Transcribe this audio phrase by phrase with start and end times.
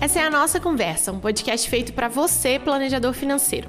[0.00, 3.68] Essa é a nossa conversa, um podcast feito para você, planejador financeiro.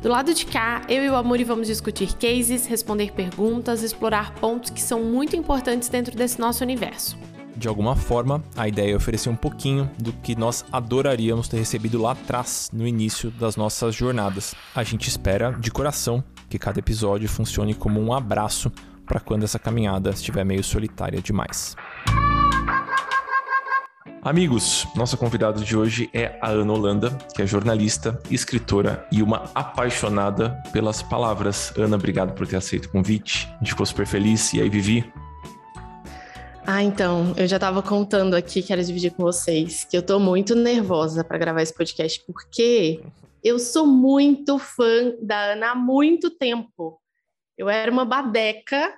[0.00, 4.70] Do lado de cá, eu e o Amuri vamos discutir cases, responder perguntas, explorar pontos
[4.70, 7.18] que são muito importantes dentro desse nosso universo.
[7.56, 12.00] De alguma forma, a ideia é oferecer um pouquinho do que nós adoraríamos ter recebido
[12.00, 14.54] lá atrás, no início das nossas jornadas.
[14.74, 18.72] A gente espera, de coração, que cada episódio funcione como um abraço
[19.06, 21.76] para quando essa caminhada estiver meio solitária demais.
[24.22, 29.50] Amigos, nossa convidada de hoje é a Ana Holanda, que é jornalista, escritora e uma
[29.54, 31.72] apaixonada pelas palavras.
[31.78, 33.48] Ana, obrigado por ter aceito o convite.
[33.54, 34.52] A gente ficou super feliz.
[34.52, 35.10] E aí, Vivi?
[36.66, 40.54] Ah, então, eu já estava contando aqui, quero dividir com vocês, que eu estou muito
[40.54, 43.00] nervosa para gravar esse podcast, porque
[43.42, 47.00] eu sou muito fã da Ana há muito tempo.
[47.56, 48.94] Eu era uma badeca,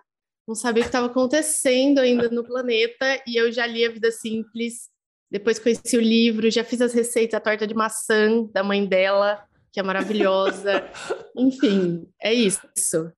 [0.47, 4.11] não sabia o que estava acontecendo ainda no planeta, e eu já li A Vida
[4.11, 4.91] Simples,
[5.31, 9.45] depois conheci o livro, já fiz as receitas, a torta de maçã da mãe dela,
[9.73, 10.91] que é maravilhosa.
[11.37, 12.61] Enfim, é isso.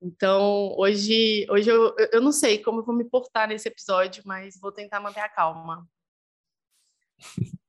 [0.01, 4.59] Então, hoje, hoje eu, eu não sei como eu vou me portar nesse episódio, mas
[4.61, 5.87] vou tentar manter a calma.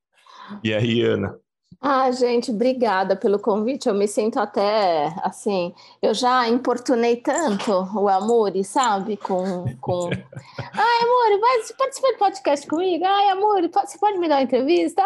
[0.64, 1.40] E aí, Ana?
[1.81, 3.88] Ah, gente, obrigada pelo convite.
[3.88, 5.73] Eu me sinto até assim.
[6.02, 9.18] Eu já importunei tanto o Amore, sabe?
[9.18, 9.66] Com.
[9.80, 10.09] com...
[10.58, 13.06] Ai, Amore, vai participar do podcast comigo?
[13.06, 15.03] Ai, Amore, você pode me dar uma entrevista?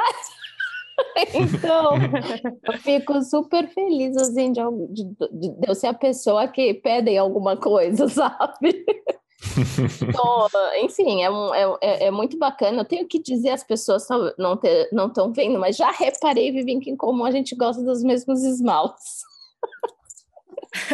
[1.34, 1.96] então,
[2.64, 7.58] eu fico super feliz assim, de, de, de, eu ser a pessoa que pedem alguma
[7.58, 8.86] coisa, sabe?
[10.02, 10.48] Então,
[10.84, 12.82] enfim, é, um, é, é, é, muito bacana.
[12.82, 14.06] Eu tenho que dizer, as pessoas
[14.38, 18.44] não estão vendo, mas já reparei, Vivi, que em comum a gente gosta dos mesmos
[18.44, 19.24] esmaltes.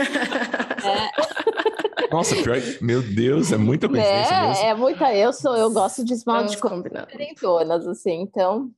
[0.83, 2.09] é.
[2.11, 4.63] Nossa, pior, meu Deus, é muita coincidência é, mesmo.
[4.63, 8.71] É muita, eu sou, eu gosto de esmalte diferentonas, assim, então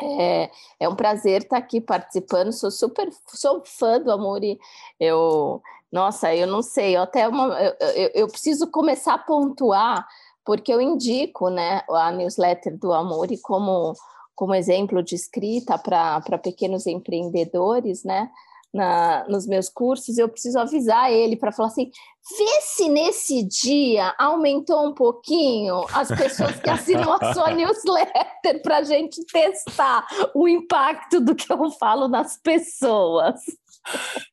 [0.00, 4.58] é, é um prazer estar aqui participando, sou super, sou fã do Amori,
[4.98, 10.08] eu nossa, eu não sei, eu até uma, eu, eu, preciso começar a pontuar,
[10.42, 13.92] porque eu indico né, a newsletter do Amore como,
[14.34, 18.30] como exemplo de escrita para pequenos empreendedores, né?
[18.72, 21.90] Na, nos meus cursos, eu preciso avisar ele para falar assim:
[22.38, 28.78] vê se nesse dia aumentou um pouquinho as pessoas que assinam a sua newsletter para
[28.78, 33.40] a gente testar o impacto do que eu falo nas pessoas.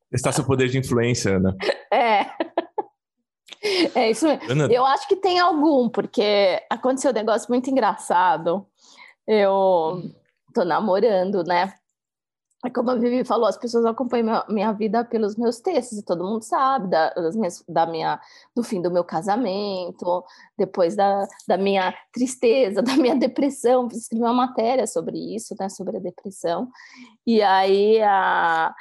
[0.10, 1.56] Testar seu poder de influência, Ana.
[1.92, 2.26] É.
[3.94, 4.52] É isso mesmo.
[4.52, 4.68] Ana...
[4.72, 8.66] Eu acho que tem algum, porque aconteceu um negócio muito engraçado.
[9.28, 10.02] Eu
[10.54, 11.74] tô namorando, né?
[12.66, 16.04] É como a Vivi falou, as pessoas acompanham minha, minha vida pelos meus textos, e
[16.04, 18.20] todo mundo sabe da, das minhas, da minha,
[18.54, 20.26] do fim do meu casamento,
[20.58, 23.90] depois da, da minha tristeza, da minha depressão.
[23.90, 26.70] Fiz escrever uma matéria sobre isso, né, sobre a depressão.
[27.26, 28.76] E aí, a,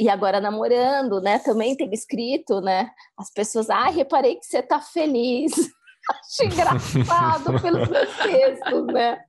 [0.00, 4.62] e agora namorando, né, também tem escrito, né, as pessoas, ai, ah, reparei que você
[4.62, 5.52] tá feliz.
[6.10, 9.20] Acho engraçado pelos meus textos, né?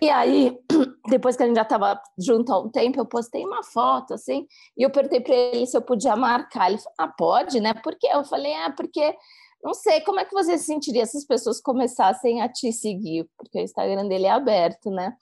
[0.00, 0.58] E aí,
[1.08, 4.46] depois que a gente já estava junto há um tempo, eu postei uma foto, assim,
[4.76, 6.70] e eu perguntei para ele se eu podia marcar.
[6.70, 7.74] Ele falou, ah, pode, né?
[7.74, 8.08] Por quê?
[8.12, 9.16] Eu falei, ah, porque
[9.62, 13.28] não sei como é que você se sentiria se as pessoas começassem a te seguir,
[13.36, 15.16] porque o Instagram dele é aberto, né?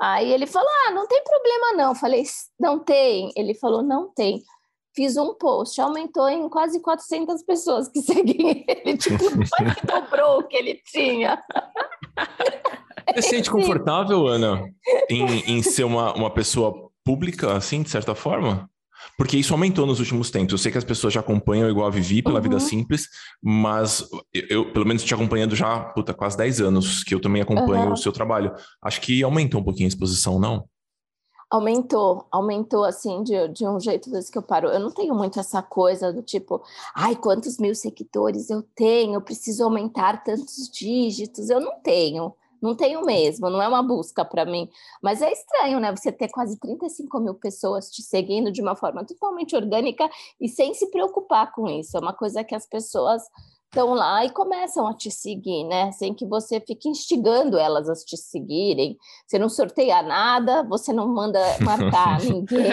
[0.00, 1.90] Aí ele falou, ah, não tem problema não.
[1.90, 2.24] Eu falei,
[2.58, 3.32] não tem.
[3.36, 4.42] Ele falou, não tem.
[4.94, 9.24] Fiz um post, aumentou em quase 400 pessoas que seguem ele, tipo,
[9.86, 11.42] dobrou o que ele tinha.
[13.14, 14.62] Você se sente confortável, Ana,
[15.08, 18.68] em, em ser uma, uma pessoa pública, assim, de certa forma?
[19.16, 20.52] Porque isso aumentou nos últimos tempos.
[20.52, 22.42] Eu sei que as pessoas já acompanham igual a Vivi pela uhum.
[22.42, 23.08] vida simples,
[23.42, 27.86] mas eu, pelo menos, te acompanhando já, puta, quase 10 anos que eu também acompanho
[27.86, 27.92] uhum.
[27.92, 28.54] o seu trabalho.
[28.82, 30.68] Acho que aumentou um pouquinho a exposição, não?
[31.50, 34.68] Aumentou, aumentou assim de, de um jeito desde que eu paro.
[34.68, 36.62] Eu não tenho muito essa coisa do tipo,
[36.94, 41.48] ai, quantos mil seguidores eu tenho, eu preciso aumentar tantos dígitos.
[41.48, 42.34] Eu não tenho.
[42.60, 44.68] Não tenho mesmo, não é uma busca para mim.
[45.02, 45.94] Mas é estranho, né?
[45.94, 50.08] Você ter quase 35 mil pessoas te seguindo de uma forma totalmente orgânica
[50.40, 51.96] e sem se preocupar com isso.
[51.96, 53.22] É uma coisa que as pessoas
[53.68, 55.92] estão lá e começam a te seguir, né?
[55.92, 58.96] Sem que você fique instigando elas a te seguirem.
[59.26, 62.68] Você não sorteia nada, você não manda marcar ninguém,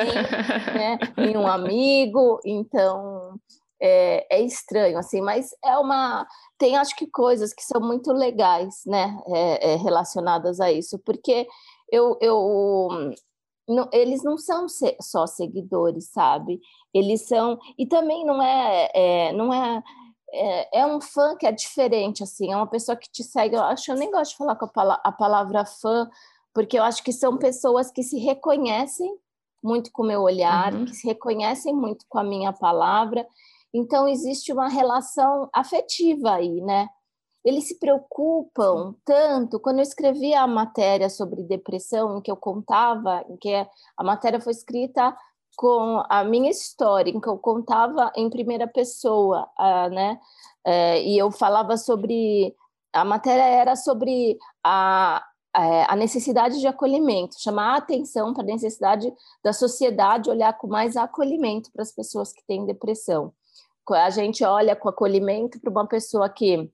[0.74, 0.98] né?
[1.18, 2.40] Nenhum amigo.
[2.46, 3.40] Então,
[3.86, 6.26] é, é, estranho, assim, mas é uma.
[6.58, 11.48] Tem acho que coisas que são muito legais, né, é, é, relacionadas a isso, porque
[11.92, 13.14] eu, eu
[13.68, 14.68] não, eles não são
[15.00, 16.60] só seguidores, sabe?
[16.94, 19.84] Eles são e também não é, é não é,
[20.34, 23.56] é, é um fã que é diferente assim, é uma pessoa que te segue.
[23.56, 26.10] Eu acho eu nem gosto de falar com a, a palavra fã,
[26.54, 29.16] porque eu acho que são pessoas que se reconhecem
[29.64, 30.86] muito com o meu olhar, uhum.
[30.86, 33.28] que se reconhecem muito com a minha palavra.
[33.75, 36.88] Então existe uma relação afetiva aí, né?
[37.45, 39.60] eles se preocupam tanto.
[39.60, 44.42] Quando eu escrevi a matéria sobre depressão, em que eu contava, em que a matéria
[44.42, 45.16] foi escrita
[45.56, 50.19] com a minha história, em que eu contava em primeira pessoa, uh, né?
[50.68, 52.54] Uh, e eu falava sobre.
[52.92, 55.24] A matéria era sobre a,
[55.54, 59.13] a necessidade de acolhimento, chamar a atenção para a necessidade
[59.44, 63.33] da sociedade olhar com mais acolhimento para as pessoas que têm depressão.
[63.94, 66.72] A gente olha com acolhimento para uma pessoa que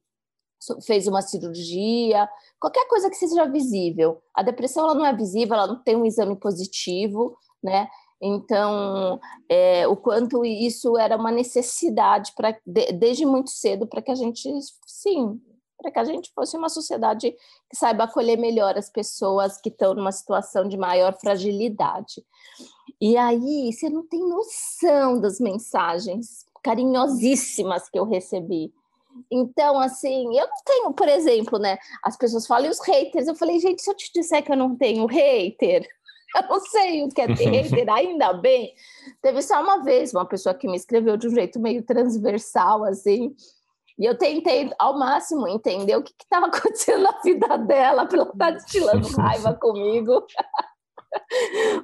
[0.85, 2.29] fez uma cirurgia,
[2.59, 4.21] qualquer coisa que seja visível.
[4.33, 7.87] A depressão ela não é visível, ela não tem um exame positivo, né?
[8.21, 9.19] Então,
[9.49, 14.15] é, o quanto isso era uma necessidade para de, desde muito cedo para que a
[14.15, 14.47] gente,
[14.85, 15.41] sim,
[15.75, 17.31] para que a gente fosse uma sociedade
[17.67, 22.23] que saiba acolher melhor as pessoas que estão numa situação de maior fragilidade.
[23.01, 28.73] E aí, você não tem noção das mensagens carinhosíssimas que eu recebi
[29.29, 31.77] então, assim, eu não tenho, por exemplo, né?
[32.03, 33.27] As pessoas falam, e os haters?
[33.27, 35.87] Eu falei, gente, se eu te disser que eu não tenho hater,
[36.35, 38.73] eu não sei o que é ter hater, ainda bem.
[39.21, 43.35] Teve só uma vez uma pessoa que me escreveu de um jeito meio transversal, assim,
[43.99, 48.31] e eu tentei ao máximo entender o que estava acontecendo na vida dela, para ela
[48.31, 50.25] estar tá destilando raiva comigo.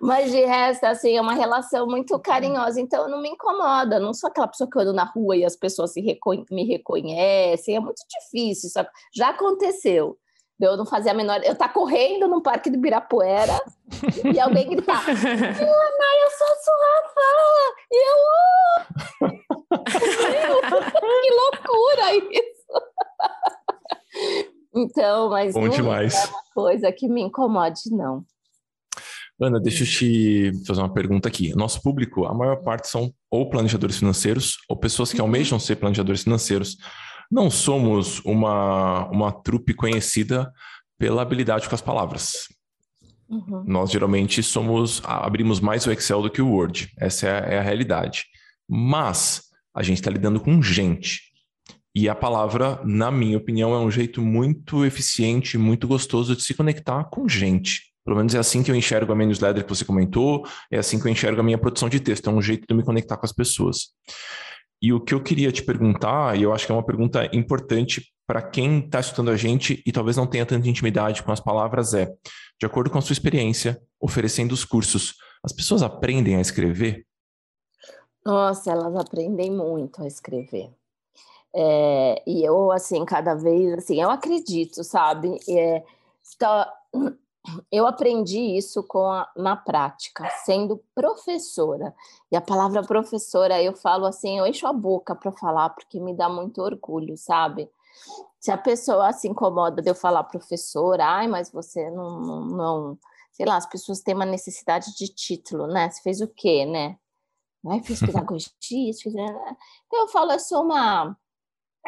[0.01, 3.99] Mas de resto, assim, é uma relação muito carinhosa, então não me incomoda.
[3.99, 7.75] Não sou aquela pessoa que ando na rua e as pessoas se reconhe me reconhecem,
[7.75, 8.67] é muito difícil.
[8.67, 8.79] Isso
[9.13, 10.17] já aconteceu.
[10.59, 11.41] Eu não fazia a menor.
[11.43, 13.61] Eu tá correndo no parque do Birapuera
[14.33, 15.17] e alguém gritar: Ana,
[16.23, 17.21] eu sou sua fã!
[17.91, 18.17] E eu.
[18.33, 19.29] Oh!
[21.21, 22.67] que loucura isso!
[24.75, 26.15] Então, mas Bom não demais.
[26.15, 28.25] é uma coisa que me incomode, não.
[29.39, 31.55] Ana, deixa eu te fazer uma pergunta aqui.
[31.55, 35.27] Nosso público, a maior parte são ou planejadores financeiros ou pessoas que uhum.
[35.27, 36.77] almejam ser planejadores financeiros.
[37.29, 40.51] Não somos uma, uma trupe conhecida
[40.97, 42.47] pela habilidade com as palavras.
[43.29, 43.63] Uhum.
[43.67, 46.91] Nós geralmente somos abrimos mais o Excel do que o Word.
[46.97, 48.25] Essa é a, é a realidade.
[48.67, 49.43] Mas
[49.75, 51.21] a gente está lidando com gente.
[51.93, 56.53] E a palavra, na minha opinião, é um jeito muito eficiente, muito gostoso de se
[56.53, 57.87] conectar com gente.
[58.07, 60.97] Pelo menos é assim que eu enxergo a minha newsletter que você comentou, é assim
[60.97, 63.17] que eu enxergo a minha produção de texto, é um jeito de eu me conectar
[63.17, 63.89] com as pessoas.
[64.81, 68.09] E o que eu queria te perguntar, e eu acho que é uma pergunta importante
[68.25, 71.93] para quem está estudando a gente e talvez não tenha tanta intimidade com as palavras,
[71.93, 72.05] é:
[72.57, 77.05] de acordo com a sua experiência, oferecendo os cursos, as pessoas aprendem a escrever?
[78.25, 80.69] Nossa, elas aprendem muito a escrever.
[81.53, 85.37] É, e eu, assim, cada vez, assim, eu acredito, sabe?
[85.49, 85.83] É,
[87.71, 91.93] eu aprendi isso com a, na prática, sendo professora.
[92.31, 96.13] E a palavra professora, eu falo assim, eu encho a boca para falar, porque me
[96.13, 97.69] dá muito orgulho, sabe?
[98.39, 102.99] Se a pessoa se incomoda de eu falar professora, ai, mas você não, não, não
[103.31, 105.89] sei lá, as pessoas têm uma necessidade de título, né?
[105.89, 106.97] Você fez o quê, né?
[107.63, 109.13] Não Fiz pedagogia, fiz...
[109.13, 109.55] Né?
[109.85, 111.17] Então eu falo, eu sou uma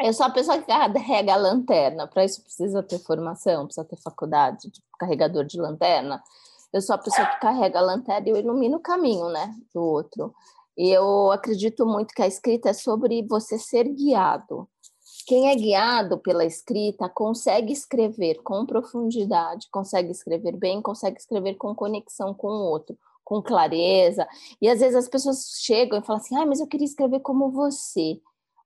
[0.02, 2.06] eu sou a pessoa que carrega a lanterna.
[2.06, 6.22] Para isso precisa ter formação, precisa ter faculdade de carregador de lanterna.
[6.72, 9.82] Eu sou a pessoa que carrega a lanterna e eu ilumino o caminho, né, do
[9.82, 10.34] outro.
[10.76, 14.68] E eu acredito muito que a escrita é sobre você ser guiado.
[15.26, 21.74] Quem é guiado pela escrita consegue escrever com profundidade, consegue escrever bem, consegue escrever com
[21.74, 24.26] conexão com o outro, com clareza.
[24.60, 27.50] E às vezes as pessoas chegam e falam assim: ah, mas eu queria escrever como
[27.50, 28.18] você.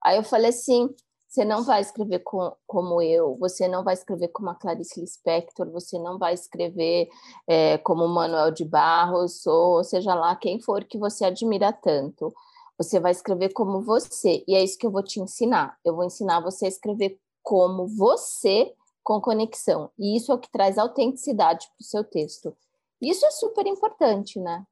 [0.02, 0.94] Aí eu falei assim:
[1.34, 5.68] você não vai escrever com, como eu, você não vai escrever como a Clarice Lispector,
[5.68, 7.08] você não vai escrever
[7.48, 12.32] é, como Manuel de Barros, ou seja lá quem for que você admira tanto.
[12.78, 15.76] Você vai escrever como você, e é isso que eu vou te ensinar.
[15.84, 18.72] Eu vou ensinar você a escrever como você,
[19.02, 19.90] com conexão.
[19.98, 22.56] E isso é o que traz autenticidade para o seu texto.
[23.02, 24.64] Isso é super importante, né?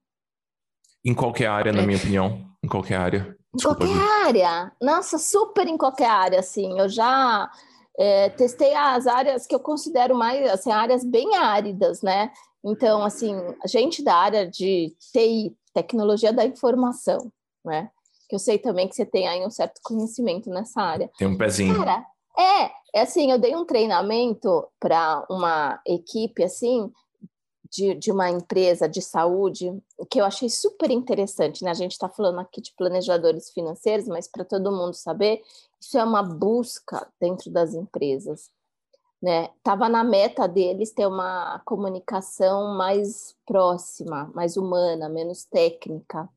[1.04, 2.46] Em qualquer área, na minha opinião.
[2.62, 3.36] Em qualquer área.
[3.54, 4.72] Desculpa, qualquer área.
[4.80, 6.78] Nossa, super em qualquer área, assim.
[6.78, 7.50] Eu já
[7.98, 12.32] é, testei as áreas que eu considero mais, assim, áreas bem áridas, né?
[12.64, 17.30] Então, assim, gente da área de TI, tecnologia da informação,
[17.64, 17.90] né?
[18.28, 21.10] Que eu sei também que você tem aí um certo conhecimento nessa área.
[21.18, 21.76] Tem um pezinho.
[21.76, 22.06] Cara,
[22.38, 26.90] é, é assim, eu dei um treinamento para uma equipe, assim,
[27.72, 31.70] de, de uma empresa de saúde que eu achei super interessante, né?
[31.70, 35.40] A gente está falando aqui de planejadores financeiros, mas para todo mundo saber,
[35.80, 38.50] isso é uma busca dentro das empresas.
[39.22, 39.48] Né?
[39.62, 46.28] Tava na meta deles ter uma comunicação mais próxima, mais humana, menos técnica.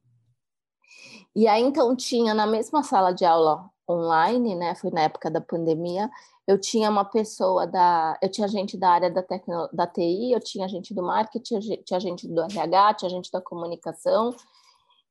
[1.35, 4.73] E aí então tinha na mesma sala de aula online, né?
[4.75, 6.09] Foi na época da pandemia,
[6.47, 8.17] eu tinha uma pessoa da.
[8.21, 11.99] Eu tinha gente da área da, tecno, da TI, eu tinha gente do marketing, tinha
[11.99, 14.35] gente do RH, tinha gente da comunicação.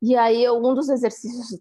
[0.01, 1.59] E aí, eu, um dos exercícios,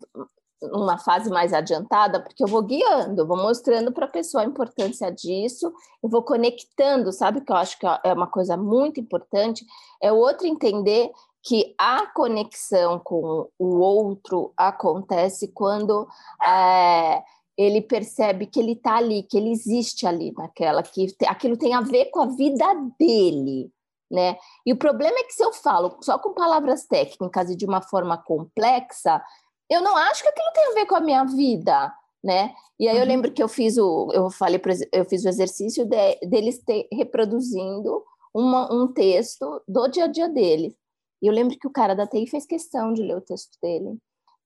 [0.62, 5.12] numa fase mais adiantada, porque eu vou guiando, vou mostrando para a pessoa a importância
[5.12, 7.42] disso, eu vou conectando, sabe?
[7.42, 9.66] Que eu acho que é uma coisa muito importante,
[10.02, 11.12] é o outro entender
[11.42, 16.08] que a conexão com o outro acontece quando.
[16.42, 17.22] É,
[17.58, 21.82] ele percebe que ele está ali, que ele existe ali naquela, que aquilo tem a
[21.82, 22.66] ver com a vida
[23.00, 23.72] dele,
[24.12, 24.38] né?
[24.66, 27.82] E o problema é que se eu falo só com palavras técnicas e de uma
[27.82, 29.22] forma complexa,
[29.70, 31.94] eu não acho que aquilo tem a ver com a minha vida,
[32.24, 32.54] né?
[32.80, 33.08] E aí eu uhum.
[33.08, 34.60] lembro que eu fiz o, eu falei,
[34.92, 40.28] eu fiz o exercício de, deles ter, reproduzindo uma, um texto do dia a dia
[40.28, 40.74] deles.
[41.22, 43.98] E eu lembro que o cara da TI fez questão de ler o texto dele.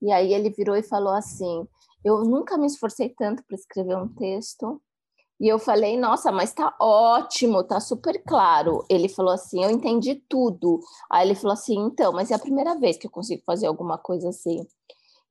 [0.02, 1.68] E aí ele virou e falou assim:
[2.04, 4.82] eu nunca me esforcei tanto para escrever um texto.
[5.40, 8.84] E eu falei, nossa, mas tá ótimo, tá super claro.
[8.90, 10.80] Ele falou assim, eu entendi tudo.
[11.12, 13.98] Aí ele falou assim, então, mas é a primeira vez que eu consigo fazer alguma
[14.00, 14.66] coisa assim.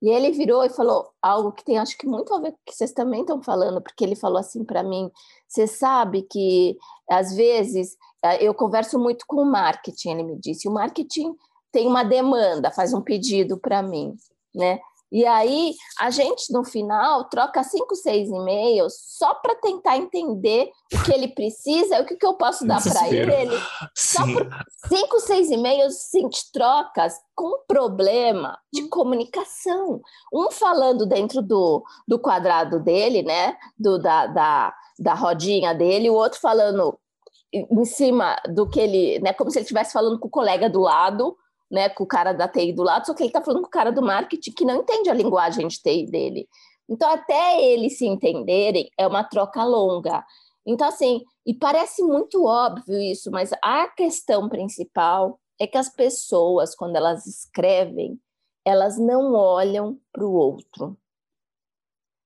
[0.01, 2.65] E ele virou e falou algo que tem, acho que muito a ver com o
[2.65, 5.09] que vocês também estão falando, porque ele falou assim para mim:
[5.47, 6.77] você sabe que
[7.09, 11.35] às vezes eh, eu converso muito com o marketing, ele me disse, o marketing
[11.71, 14.15] tem uma demanda, faz um pedido para mim,
[14.53, 14.79] né?
[15.11, 21.03] E aí a gente no final troca cinco, seis e-mails só para tentar entender o
[21.03, 23.55] que ele precisa, o que, que eu posso dar para ele.
[23.95, 24.49] Só por
[24.87, 28.89] cinco, seis e-mails, cinco trocas com problema de hum.
[28.89, 30.01] comunicação.
[30.33, 33.55] Um falando dentro do, do quadrado dele, né?
[33.77, 36.99] Do, da, da, da rodinha dele, o outro falando
[37.53, 39.31] em cima do que ele, né?
[39.31, 41.37] Como se ele estivesse falando com o colega do lado
[41.69, 43.71] né, com o cara da TI do lado, só que ele está falando com o
[43.71, 46.47] cara do marketing que não entende a linguagem de TI dele.
[46.89, 50.23] Então, até eles se entenderem, é uma troca longa.
[50.65, 56.75] Então, assim, e parece muito óbvio isso, mas a questão principal é que as pessoas,
[56.75, 58.19] quando elas escrevem,
[58.65, 60.97] elas não olham para o outro.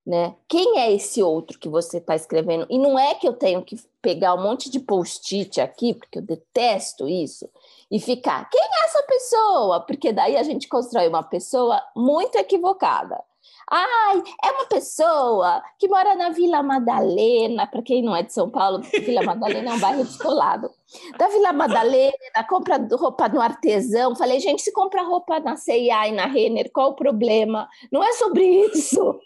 [0.05, 0.35] Né?
[0.47, 2.65] Quem é esse outro que você está escrevendo?
[2.69, 6.23] E não é que eu tenho que pegar um monte de post-it aqui, porque eu
[6.23, 7.47] detesto isso,
[7.91, 9.81] e ficar, quem é essa pessoa?
[9.81, 13.21] Porque daí a gente constrói uma pessoa muito equivocada.
[13.69, 18.49] Ai, é uma pessoa que mora na Vila Madalena, para quem não é de São
[18.49, 20.69] Paulo, Vila Madalena é um bairro descolado.
[21.17, 22.13] Da Vila Madalena,
[22.49, 24.15] compra roupa no artesão.
[24.15, 27.67] Falei, gente, se compra roupa na C&A e na Renner, qual o problema?
[27.91, 29.19] Não é sobre isso.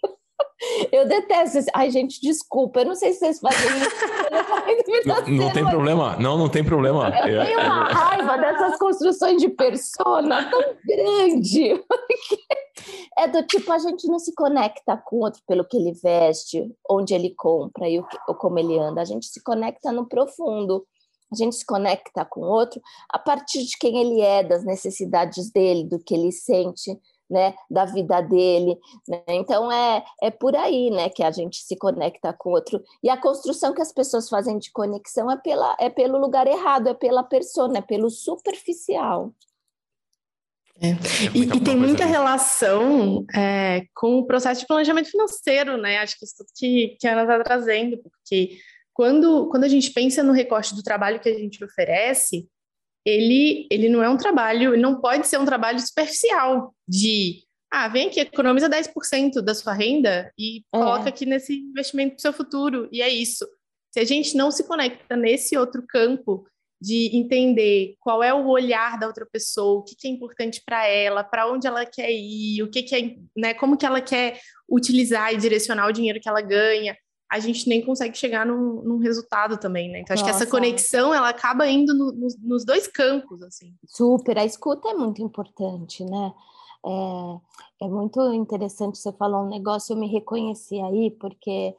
[0.91, 1.57] Eu detesto.
[1.57, 1.69] Esse...
[1.73, 2.81] Ai, gente, desculpa.
[2.81, 5.05] Eu não sei se vocês fazem isso.
[5.05, 6.15] Não, não tem problema.
[6.17, 7.09] Não, não tem problema.
[7.27, 7.93] Eu é, tenho uma é...
[7.93, 11.83] raiva dessas construções de persona tão grande.
[13.17, 16.69] É do tipo, a gente não se conecta com o outro pelo que ele veste,
[16.89, 19.01] onde ele compra e o que, ou como ele anda.
[19.01, 20.85] A gente se conecta no profundo.
[21.31, 25.51] A gente se conecta com o outro a partir de quem ele é, das necessidades
[25.51, 26.99] dele, do que ele sente
[27.29, 28.77] né, da vida dele.
[29.07, 29.23] Né?
[29.29, 32.81] Então é, é por aí né, que a gente se conecta com o outro.
[33.03, 36.87] E a construção que as pessoas fazem de conexão é, pela, é pelo lugar errado,
[36.87, 39.33] é pela persona, é pelo superficial.
[40.81, 40.89] É.
[40.89, 40.93] é
[41.33, 45.99] e, e, tem muita relação é, com o processo de planejamento financeiro, né?
[45.99, 48.57] Acho que isso que, que a Ana está trazendo, porque
[48.93, 52.47] quando, quando a gente pensa no recorte do trabalho que a gente oferece,
[53.05, 58.07] ele, ele não é um trabalho, não pode ser um trabalho superficial de, ah, vem
[58.07, 60.61] aqui, economiza 10% da sua renda e é.
[60.71, 63.47] coloca aqui nesse investimento para o seu futuro, e é isso.
[63.91, 66.45] Se a gente não se conecta nesse outro campo
[66.81, 70.85] de entender qual é o olhar da outra pessoa, o que, que é importante para
[70.87, 74.39] ela, para onde ela quer ir, o que, que é, né, como que ela quer
[74.69, 76.97] utilizar e direcionar o dinheiro que ela ganha,
[77.29, 79.99] a gente nem consegue chegar num, num resultado também, né?
[79.99, 80.37] Então, acho Nossa.
[80.37, 83.73] que essa conexão, ela acaba indo no, nos, nos dois campos, assim.
[83.85, 86.33] Super, a escuta é muito importante, né?
[86.85, 91.75] É, é muito interessante você falar um negócio, eu me reconheci aí, porque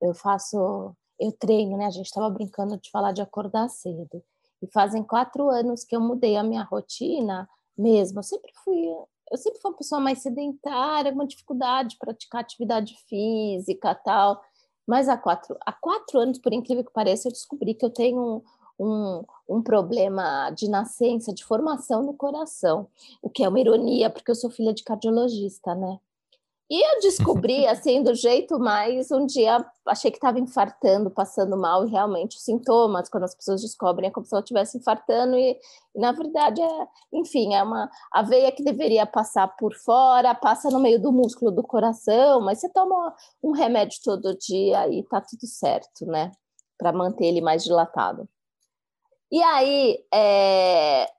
[0.00, 1.86] eu faço, eu treino, né?
[1.86, 4.22] A gente estava brincando de falar de acordar cedo.
[4.62, 8.18] E fazem quatro anos que eu mudei a minha rotina mesmo.
[8.18, 8.88] Eu sempre fui,
[9.30, 14.42] eu sempre fui uma pessoa mais sedentária, com dificuldade de praticar atividade física tal.
[14.86, 18.42] Mas há quatro, há quatro anos, por incrível que pareça, eu descobri que eu tenho
[18.78, 22.88] um, um problema de nascença, de formação no coração,
[23.22, 25.98] o que é uma ironia, porque eu sou filha de cardiologista, né?
[26.68, 31.86] E eu descobri, assim, do jeito mais, um dia achei que estava infartando, passando mal,
[31.86, 35.58] e realmente os sintomas, quando as pessoas descobrem, é como se ela estivesse infartando, e,
[35.94, 40.68] e, na verdade é, enfim, é uma a veia que deveria passar por fora, passa
[40.70, 45.20] no meio do músculo do coração, mas você toma um remédio todo dia e tá
[45.20, 46.32] tudo certo, né?
[46.78, 48.28] Para manter ele mais dilatado.
[49.30, 51.10] E aí, é,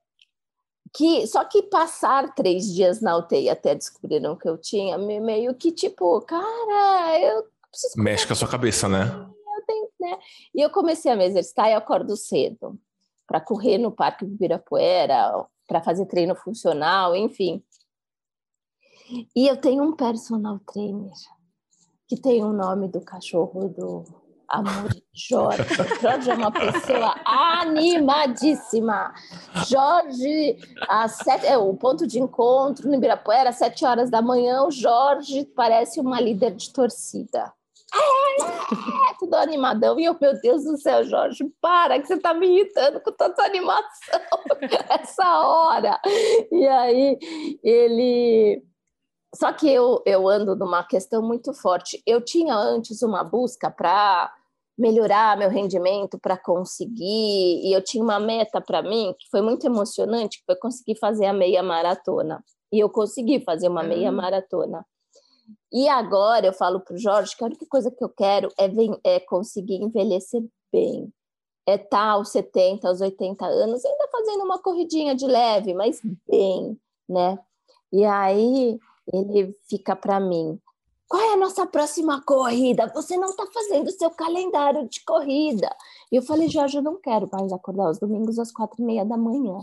[0.93, 5.71] que só que passar três dias na UTI até descobriram que eu tinha, meio que
[5.71, 8.01] tipo, cara, eu preciso.
[8.01, 9.05] Mexe com a sua cabeça, né?
[9.05, 10.17] Eu tenho, né?
[10.53, 12.79] E eu comecei a me exercitar e acordo cedo
[13.25, 17.63] para correr no Parque do Ibirapuera, para fazer treino funcional, enfim.
[19.35, 21.11] E eu tenho um personal trainer
[22.07, 25.63] que tem o nome do cachorro do Amor, Jorge.
[26.01, 29.13] Jorge é uma pessoa animadíssima.
[29.67, 34.63] Jorge, às sete, é, o ponto de encontro no Ibirapuera, às sete horas da manhã,
[34.63, 37.51] o Jorge parece uma líder de torcida.
[37.93, 39.99] É, tudo animadão.
[39.99, 43.43] E eu, meu Deus do céu, Jorge, para que você está me irritando com tanta
[43.43, 44.21] animação
[44.89, 45.99] essa hora.
[46.51, 47.17] E aí
[47.63, 48.63] ele
[49.35, 52.01] só que eu, eu ando numa questão muito forte.
[52.05, 54.33] Eu tinha antes uma busca para
[54.77, 59.65] melhorar meu rendimento, para conseguir, e eu tinha uma meta para mim que foi muito
[59.65, 62.43] emocionante, que foi conseguir fazer a meia maratona.
[62.71, 64.15] E eu consegui fazer uma meia uhum.
[64.15, 64.85] maratona.
[65.71, 68.69] E agora eu falo para o Jorge que a única coisa que eu quero é,
[69.15, 71.11] é conseguir envelhecer bem.
[71.65, 75.99] É estar tá aos 70, aos 80 anos, ainda fazendo uma corridinha de leve, mas
[76.27, 76.79] bem,
[77.09, 77.37] né?
[77.91, 78.79] E aí
[79.11, 80.59] ele fica para mim.
[81.07, 82.91] Qual é a nossa próxima corrida?
[82.93, 85.73] Você não está fazendo o seu calendário de corrida.
[86.11, 89.05] E eu falei, Jorge, eu não quero mais acordar os domingos às quatro e meia
[89.05, 89.61] da manhã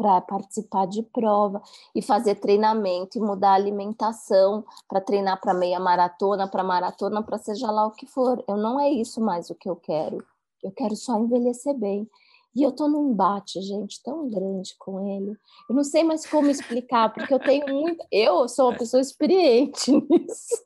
[0.00, 1.60] para participar de prova
[1.94, 7.36] e fazer treinamento e mudar a alimentação para treinar para meia maratona, para maratona, para
[7.36, 8.42] seja lá o que for.
[8.48, 10.24] Eu não é isso mais o que eu quero.
[10.62, 12.08] Eu quero só envelhecer bem.
[12.54, 15.36] E eu tô num embate, gente, tão grande com ele.
[15.68, 18.04] Eu não sei mais como explicar, porque eu tenho muito.
[18.10, 20.64] Eu sou uma pessoa experiente nisso.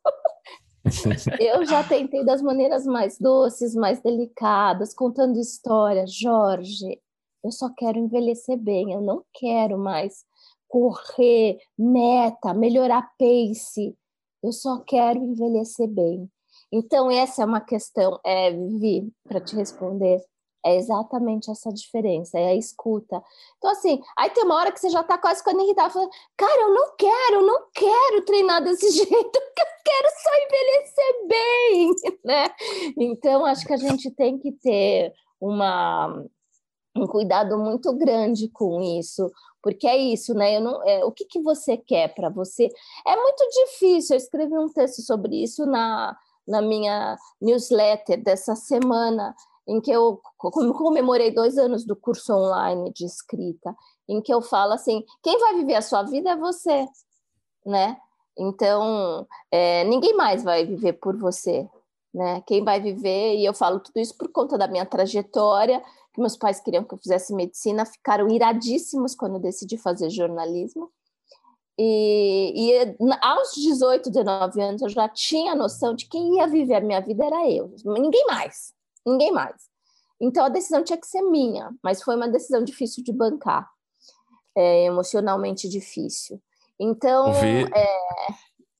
[1.38, 6.14] eu já tentei das maneiras mais doces, mais delicadas, contando histórias.
[6.14, 7.00] Jorge,
[7.42, 10.24] eu só quero envelhecer bem, eu não quero mais
[10.66, 13.94] correr, meta, melhorar pace.
[14.42, 16.30] Eu só quero envelhecer bem.
[16.72, 20.22] Então, essa é uma questão, é, Vivi, para te responder
[20.64, 23.22] é exatamente essa diferença, é a escuta.
[23.58, 26.62] Então, assim, aí tem uma hora que você já está quase ficando irritado, falando, cara,
[26.62, 31.90] eu não quero, eu não quero treinar desse jeito, eu quero só envelhecer bem,
[32.24, 32.48] né?
[32.98, 36.24] Então, acho que a gente tem que ter uma,
[36.96, 39.30] um cuidado muito grande com isso,
[39.62, 40.56] porque é isso, né?
[40.56, 42.68] Eu não, é, o que, que você quer para você?
[43.06, 44.14] É muito difícil.
[44.14, 49.34] Eu escrevi um texto sobre isso na, na minha newsletter dessa semana
[49.66, 50.20] em que eu
[50.74, 53.74] comemorei dois anos do curso online de escrita,
[54.08, 56.86] em que eu falo assim: quem vai viver a sua vida é você,
[57.64, 57.96] né?
[58.36, 61.68] Então, é, ninguém mais vai viver por você,
[62.12, 62.42] né?
[62.46, 66.36] Quem vai viver, e eu falo tudo isso por conta da minha trajetória, que meus
[66.36, 70.90] pais queriam que eu fizesse medicina, ficaram iradíssimos quando eu decidi fazer jornalismo.
[71.78, 76.74] E, e, aos 18, 19 anos eu já tinha a noção de quem ia viver
[76.74, 78.72] a minha vida era eu, ninguém mais
[79.04, 79.68] ninguém mais.
[80.20, 83.68] Então a decisão tinha que ser minha, mas foi uma decisão difícil de bancar,
[84.56, 86.40] é, emocionalmente difícil.
[86.78, 88.30] Então é,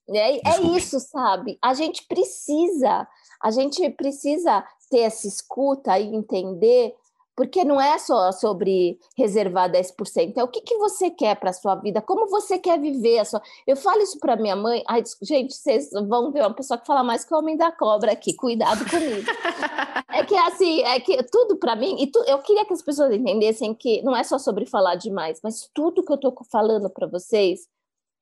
[0.09, 1.59] é, é isso, sabe?
[1.63, 3.07] A gente precisa,
[3.43, 6.95] a gente precisa ter essa escuta e entender
[7.37, 11.53] porque não é só sobre reservar 10%, é o que, que você quer para a
[11.53, 13.43] sua vida, como você quer viver a sua.
[13.67, 17.03] Eu falo isso para minha mãe, ai, gente, vocês vão ver uma pessoa que fala
[17.03, 19.27] mais que o homem da cobra aqui, cuidado comigo.
[20.25, 23.13] é que assim, é que tudo para mim, e tu, eu queria que as pessoas
[23.13, 27.07] entendessem que não é só sobre falar demais, mas tudo que eu estou falando para
[27.07, 27.69] vocês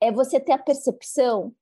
[0.00, 1.54] é você ter a percepção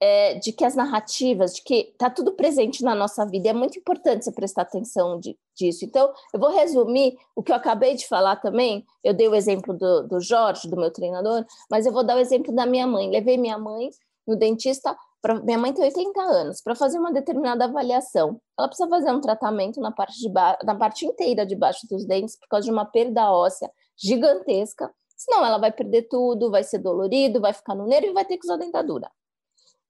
[0.00, 3.50] é, de que as narrativas, de que está tudo presente na nossa vida.
[3.50, 5.84] É muito importante você prestar atenção de, disso.
[5.84, 8.86] Então, eu vou resumir o que eu acabei de falar também.
[9.04, 12.20] Eu dei o exemplo do, do Jorge, do meu treinador, mas eu vou dar o
[12.20, 13.10] exemplo da minha mãe.
[13.10, 13.90] Levei minha mãe
[14.26, 14.96] no dentista.
[15.22, 18.40] Pra, minha mãe tem 80 anos, para fazer uma determinada avaliação.
[18.58, 20.30] Ela precisa fazer um tratamento na parte, de
[20.64, 24.90] na parte inteira de baixo dos dentes, por causa de uma perda óssea gigantesca.
[25.16, 28.38] Senão ela vai perder tudo, vai ser dolorido, vai ficar no nervo e vai ter
[28.38, 29.10] que usar dentadura.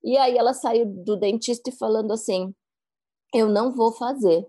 [0.03, 2.53] E aí ela saiu do dentista falando assim:
[3.33, 4.47] eu não vou fazer.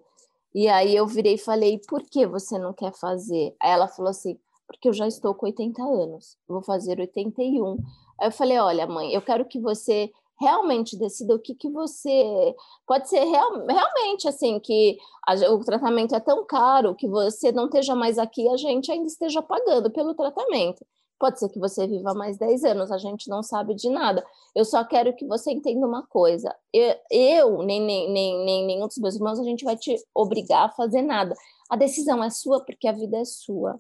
[0.54, 3.56] E aí eu virei e falei, por que você não quer fazer?
[3.60, 7.78] Aí ela falou assim, porque eu já estou com 80 anos, vou fazer 81.
[8.20, 12.56] Aí eu falei, olha, mãe, eu quero que você realmente decida o que, que você.
[12.88, 17.66] Pode ser real, realmente assim, que a, o tratamento é tão caro que você não
[17.66, 20.86] esteja mais aqui, a gente ainda esteja pagando pelo tratamento.
[21.20, 24.26] Pode ser que você viva mais 10 anos, a gente não sabe de nada.
[24.56, 26.54] Eu só quero que você entenda uma coisa.
[26.74, 30.66] Eu, eu nem, nem, nem, nem nenhum dos meus irmãos, a gente vai te obrigar
[30.66, 31.36] a fazer nada.
[31.70, 33.80] A decisão é sua porque a vida é sua.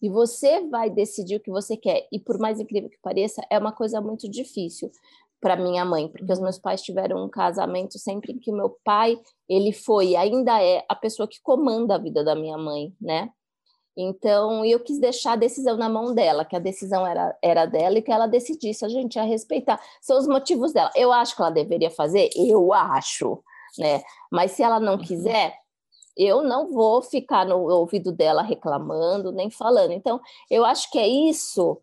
[0.00, 2.06] E você vai decidir o que você quer.
[2.12, 4.92] E por mais incrível que pareça, é uma coisa muito difícil
[5.40, 8.76] para minha mãe, porque os meus pais tiveram um casamento sempre em que o meu
[8.84, 12.92] pai, ele foi e ainda é a pessoa que comanda a vida da minha mãe,
[13.00, 13.30] né?
[13.96, 17.98] Então, eu quis deixar a decisão na mão dela, que a decisão era, era dela
[17.98, 19.80] e que ela decidisse, a gente ia respeitar.
[20.00, 20.90] São os motivos dela.
[20.94, 23.42] Eu acho que ela deveria fazer, eu acho,
[23.78, 24.02] né?
[24.30, 25.02] Mas se ela não uhum.
[25.02, 25.54] quiser,
[26.16, 29.92] eu não vou ficar no ouvido dela reclamando, nem falando.
[29.92, 31.78] Então, eu acho que é isso,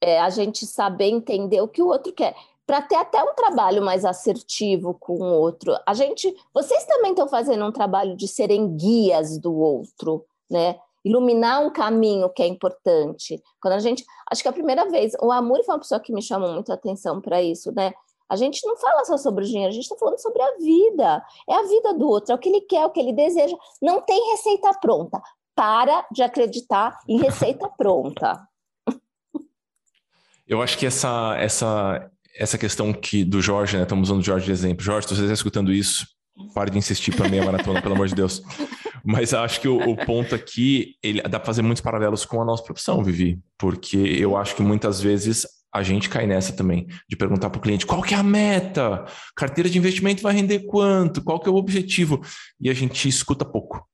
[0.00, 2.34] é, a gente saber entender o que o outro quer
[2.66, 5.78] para ter até um trabalho mais assertivo com o outro.
[5.86, 10.78] A gente, vocês também estão fazendo um trabalho de serem guias do outro, né?
[11.04, 13.40] Iluminar um caminho que é importante.
[13.60, 16.20] Quando a gente, acho que a primeira vez, o Amor foi uma pessoa que me
[16.20, 17.94] chamou muito a atenção para isso, né?
[18.28, 21.24] A gente não fala só sobre o dinheiro, a gente está falando sobre a vida.
[21.48, 23.56] É a vida do outro, é o que ele quer, é o que ele deseja.
[23.80, 25.22] Não tem receita pronta.
[25.54, 28.46] Para de acreditar em receita pronta.
[30.44, 33.82] Eu acho que essa, essa essa questão que do Jorge, né?
[33.82, 34.84] Estamos usando o Jorge de exemplo.
[34.84, 36.06] Jorge, se você está escutando isso,
[36.54, 38.42] pare de insistir para meia maratona, pelo amor de Deus.
[39.04, 42.44] Mas acho que o, o, ponto aqui, ele dá para fazer muitos paralelos com a
[42.44, 47.16] nossa profissão, Vivi, porque eu acho que muitas vezes a gente cai nessa também, de
[47.16, 49.04] perguntar para o cliente qual que é a meta,
[49.36, 52.20] carteira de investimento vai render quanto, qual que é o objetivo,
[52.60, 53.86] e a gente escuta pouco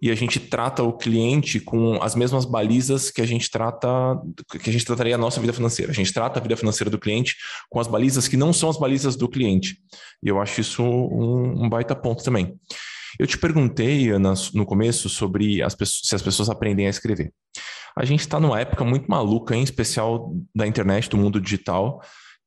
[0.00, 3.88] e a gente trata o cliente com as mesmas balizas que a gente trata,
[4.62, 5.90] que a gente trataria a nossa vida financeira.
[5.90, 7.36] A gente trata a vida financeira do cliente
[7.68, 9.78] com as balizas que não são as balizas do cliente.
[10.22, 12.56] E eu acho isso um, um baita ponto também.
[13.18, 17.32] Eu te perguntei, Ana, no começo, sobre as pessoas, se as pessoas aprendem a escrever.
[17.96, 22.00] A gente está numa época muito maluca, em especial da internet, do mundo digital,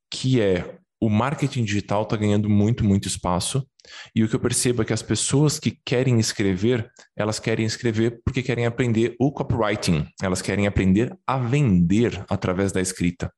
[0.09, 3.67] que é o marketing digital está ganhando muito, muito espaço.
[4.15, 6.87] E o que eu percebo é que as pessoas que querem escrever,
[7.17, 12.79] elas querem escrever porque querem aprender o copywriting, elas querem aprender a vender através da
[12.79, 13.33] escrita.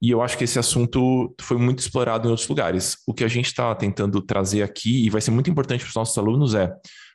[0.00, 2.96] E eu acho que esse assunto foi muito explorado em outros lugares.
[3.06, 5.94] O que a gente está tentando trazer aqui, e vai ser muito importante para os
[5.94, 6.72] nossos alunos, é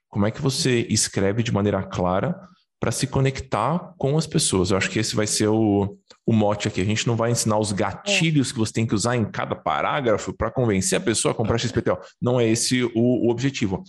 [0.09, 2.35] como é que você escreve de maneira clara
[2.79, 4.71] para se conectar com as pessoas.
[4.71, 6.81] Eu acho que esse vai ser o, o mote aqui.
[6.81, 8.53] A gente não vai ensinar os gatilhos é.
[8.53, 11.97] que você tem que usar em cada parágrafo para convencer a pessoa a comprar XPTO.
[12.21, 13.83] Não é esse o, o objetivo.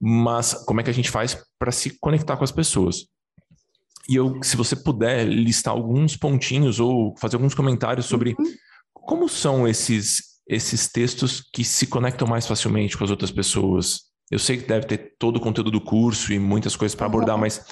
[0.00, 3.06] Mas como é que a gente faz para se conectar com as pessoas?
[4.08, 8.54] E eu, se você puder listar alguns pontinhos ou fazer alguns comentários sobre uhum.
[8.92, 14.00] como são esses esses textos que se conectam mais facilmente com as outras pessoas.
[14.28, 17.38] Eu sei que deve ter todo o conteúdo do curso e muitas coisas para abordar,
[17.38, 17.64] mas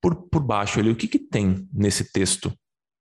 [0.00, 2.52] por, por baixo ali, o que, que tem nesse texto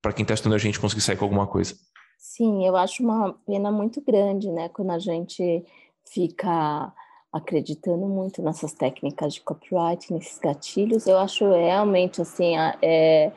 [0.02, 1.76] para quem está estudando a gente conseguir sair com alguma coisa?
[2.18, 5.64] Sim, eu acho uma pena muito grande, né, quando a gente
[6.12, 6.94] fica
[7.32, 11.06] acreditando muito nessas técnicas de copyright, nesses gatilhos.
[11.06, 13.32] Eu acho realmente assim, é,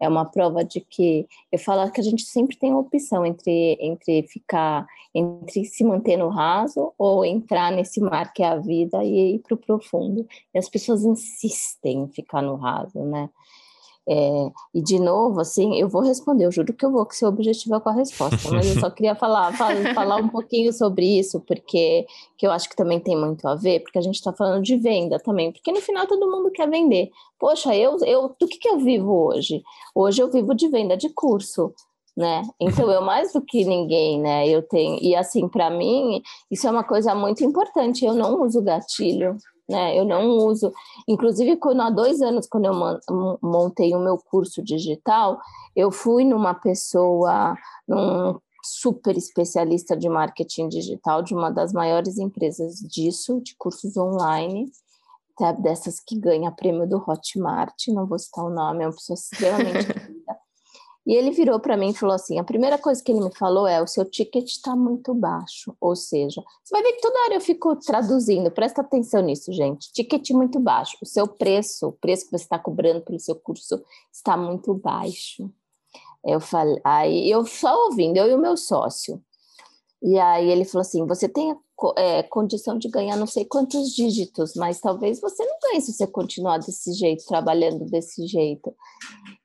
[0.00, 4.22] é uma prova de que eu falo que a gente sempre tem opção entre, entre
[4.22, 9.34] ficar, entre se manter no raso ou entrar nesse mar que é a vida e
[9.34, 10.26] ir para o profundo.
[10.54, 13.28] E as pessoas insistem em ficar no raso, né?
[14.08, 17.28] É, e de novo, assim, eu vou responder, eu juro que eu vou, que seu
[17.28, 21.18] objetivo é com a resposta, mas eu só queria falar, falar, falar um pouquinho sobre
[21.18, 24.32] isso, porque que eu acho que também tem muito a ver, porque a gente está
[24.32, 27.10] falando de venda também, porque no final todo mundo quer vender.
[27.38, 29.62] Poxa, eu, eu do que, que eu vivo hoje?
[29.94, 31.72] Hoje eu vivo de venda de curso.
[32.16, 32.42] Né?
[32.60, 34.46] Então eu mais do que ninguém, né?
[34.46, 38.04] Eu tenho e assim para mim isso é uma coisa muito importante.
[38.04, 39.36] Eu não uso gatilho,
[39.70, 39.96] né?
[39.96, 40.72] Eu não uso.
[41.06, 45.38] Inclusive, quando há dois anos, quando eu montei o meu curso digital,
[45.76, 47.56] eu fui numa pessoa,
[47.86, 54.70] num super especialista de marketing digital de uma das maiores empresas disso, de cursos online,
[55.62, 59.86] dessas que ganha prêmio do Hotmart, não vou citar o nome, é uma pessoa extremamente
[61.06, 63.66] E ele virou para mim e falou assim: a primeira coisa que ele me falou
[63.66, 65.74] é: o seu ticket está muito baixo.
[65.80, 69.90] Ou seja, você vai ver que toda hora eu fico traduzindo, presta atenção nisso, gente.
[69.92, 70.96] Ticket muito baixo.
[71.02, 73.82] O seu preço, o preço que você está cobrando pelo seu curso
[74.12, 75.50] está muito baixo.
[76.22, 79.22] Eu falei, aí eu só ouvindo, eu e o meu sócio.
[80.02, 81.56] E aí ele falou assim: você tem
[81.96, 86.06] é, condição de ganhar não sei quantos dígitos, mas talvez você não ganhe se você
[86.06, 88.74] continuar desse jeito, trabalhando desse jeito.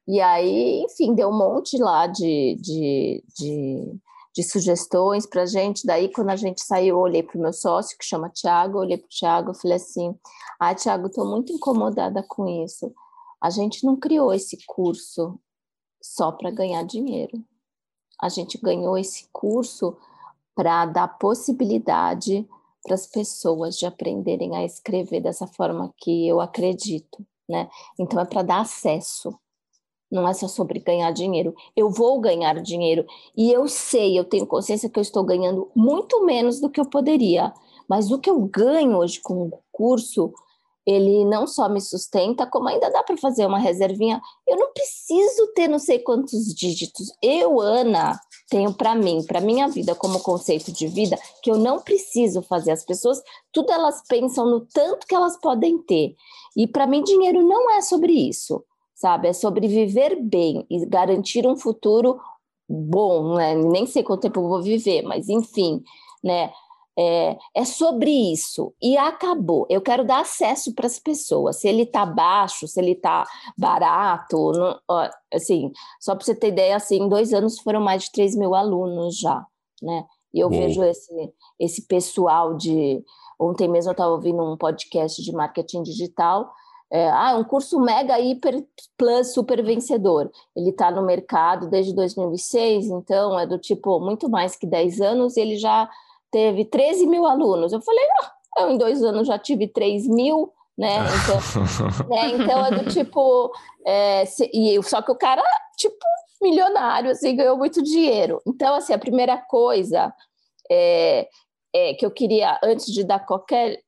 [0.08, 4.00] E aí, enfim, deu um monte lá de, de, de,
[4.36, 5.86] de sugestões para a gente.
[5.86, 8.98] Daí, quando a gente saiu, eu olhei para o meu sócio, que chama Tiago, olhei
[8.98, 10.16] para o Tiago e falei assim:
[10.60, 12.94] Ah, Tiago, estou muito incomodada com isso.
[13.42, 15.40] A gente não criou esse curso
[16.02, 17.44] só para ganhar dinheiro.
[18.22, 19.98] A gente ganhou esse curso
[20.56, 22.48] para dar possibilidade
[22.84, 27.68] para as pessoas de aprenderem a escrever dessa forma que eu acredito, né?
[28.00, 29.38] Então é para dar acesso.
[30.12, 31.56] Não é só sobre ganhar dinheiro.
[31.76, 36.24] Eu vou ganhar dinheiro e eu sei, eu tenho consciência que eu estou ganhando muito
[36.26, 37.54] menos do que eu poderia.
[37.88, 40.34] Mas o que eu ganho hoje com o curso
[40.86, 44.22] ele não só me sustenta, como ainda dá para fazer uma reservinha.
[44.48, 47.12] Eu não preciso ter não sei quantos dígitos.
[47.22, 51.80] Eu, Ana, tenho para mim, para minha vida como conceito de vida, que eu não
[51.80, 52.72] preciso fazer.
[52.72, 53.20] As pessoas,
[53.52, 56.16] tudo elas pensam no tanto que elas podem ter.
[56.56, 58.64] E para mim, dinheiro não é sobre isso,
[58.96, 59.28] sabe?
[59.28, 62.20] É sobre viver bem e garantir um futuro
[62.68, 63.54] bom, né?
[63.54, 65.84] Nem sei quanto tempo eu vou viver, mas enfim,
[66.24, 66.52] né?
[66.98, 69.68] É, é, sobre isso e acabou.
[69.70, 71.60] Eu quero dar acesso para as pessoas.
[71.60, 73.26] Se ele está baixo, se ele está
[73.58, 78.04] barato, não, ó, assim, só para você ter ideia, assim, em dois anos foram mais
[78.04, 79.46] de 3 mil alunos já,
[79.84, 80.06] né?
[80.34, 83.04] E eu vejo esse, esse pessoal de.
[83.40, 86.50] Ontem mesmo eu estava ouvindo um podcast de marketing digital.
[86.92, 88.64] É, ah, um curso mega, hiper,
[88.98, 90.32] plus, super vencedor.
[90.56, 95.36] Ele está no mercado desde 2006, então é do tipo muito mais que 10 anos,
[95.36, 95.90] e ele já
[96.32, 97.74] teve 13 mil alunos.
[97.74, 100.98] Eu falei, ah, eu em dois anos já tive 3 mil, né?
[101.24, 101.40] Então,
[102.10, 102.30] né?
[102.32, 103.52] então é do tipo.
[103.86, 105.44] É, se, e só que o cara,
[105.78, 106.06] tipo,
[106.42, 108.42] milionário, assim, ganhou muito dinheiro.
[108.46, 110.14] Então, assim, a primeira coisa
[110.70, 111.28] é,
[111.74, 113.82] é que eu queria, antes de dar qualquer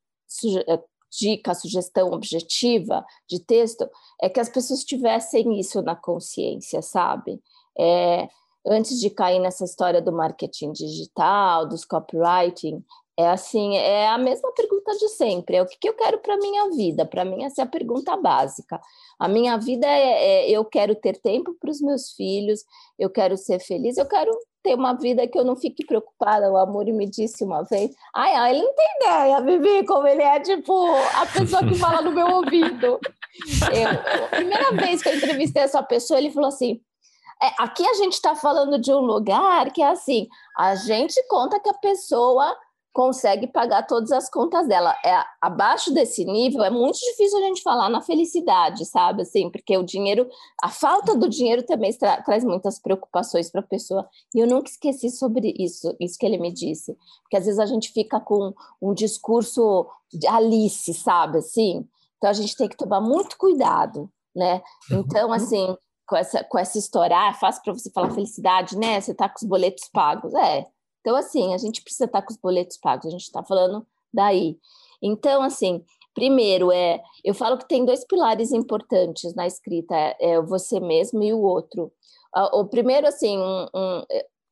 [1.12, 3.90] dica, sugestão objetiva de texto,
[4.22, 7.42] é que as pessoas tivessem isso na consciência, sabe?
[7.78, 8.28] É,
[8.66, 12.84] antes de cair nessa história do marketing digital, dos copywriting,
[13.20, 15.56] é assim, é a mesma pergunta de sempre.
[15.56, 17.04] É o que, que eu quero para minha vida?
[17.04, 18.80] Para mim essa é a pergunta básica.
[19.18, 22.64] A minha vida é, é eu quero ter tempo para os meus filhos,
[23.00, 24.32] eu quero ser feliz, eu quero
[24.68, 26.52] ter uma vida que eu não fique preocupada.
[26.52, 30.40] O amor me disse uma vez, ai, ele não tem ideia, Vivi, como ele é
[30.42, 33.00] tipo a pessoa que fala no meu ouvido.
[33.72, 36.82] Eu, a primeira vez que eu entrevistei essa pessoa, ele falou assim:
[37.42, 40.28] é, aqui a gente está falando de um lugar que é assim:
[40.58, 42.58] a gente conta que a pessoa
[42.98, 44.92] consegue pagar todas as contas dela.
[45.06, 49.22] É abaixo desse nível é muito difícil a gente falar na felicidade, sabe?
[49.22, 50.28] Assim, porque o dinheiro,
[50.64, 54.10] a falta do dinheiro também tra traz muitas preocupações para a pessoa.
[54.34, 57.68] E eu nunca esqueci sobre isso, isso que ele me disse, porque às vezes a
[57.68, 61.38] gente fica com um discurso de Alice, sabe?
[61.38, 64.60] Assim, então a gente tem que tomar muito cuidado, né?
[64.92, 69.00] Então, assim, com essa, com essa história, ah, é fácil para você falar felicidade, né?
[69.00, 70.34] Você está com os boletos pagos.
[70.34, 70.66] É.
[71.08, 73.88] Então, assim, a gente precisa estar tá com os boletos pagos, a gente está falando
[74.14, 74.60] daí.
[75.02, 75.82] Então, assim,
[76.14, 81.24] primeiro, é, eu falo que tem dois pilares importantes na escrita, é, é você mesmo
[81.24, 81.94] e o outro.
[82.52, 84.04] O primeiro, assim, um, um,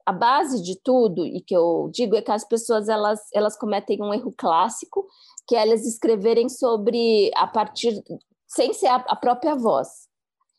[0.06, 4.02] a base de tudo, e que eu digo, é que as pessoas, elas, elas cometem
[4.02, 5.06] um erro clássico,
[5.46, 8.02] que é elas escreverem sobre, a partir,
[8.48, 10.08] sem ser a, a própria voz.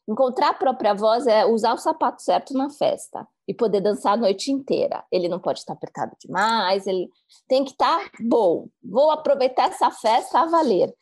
[0.08, 4.16] Encontrar a própria voz é usar o sapato certo na festa e poder dançar a
[4.16, 5.04] noite inteira.
[5.10, 7.08] Ele não pode estar apertado demais, ele
[7.48, 8.68] tem que estar bom.
[8.82, 10.94] Vou aproveitar essa festa a valer.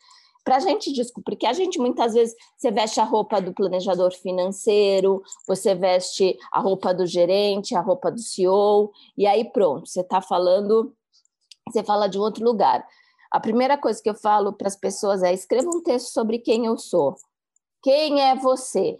[0.43, 4.11] Para a gente descobrir, porque a gente muitas vezes você veste a roupa do planejador
[4.11, 10.01] financeiro, você veste a roupa do gerente, a roupa do CEO, e aí pronto, você
[10.01, 10.93] está falando,
[11.67, 12.85] você fala de um outro lugar.
[13.31, 16.67] A primeira coisa que eu falo para as pessoas é escreva um texto sobre quem
[16.67, 17.15] eu sou.
[17.85, 18.99] Quem é você?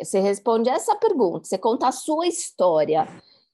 [0.00, 3.08] Você responde essa pergunta, você conta a sua história.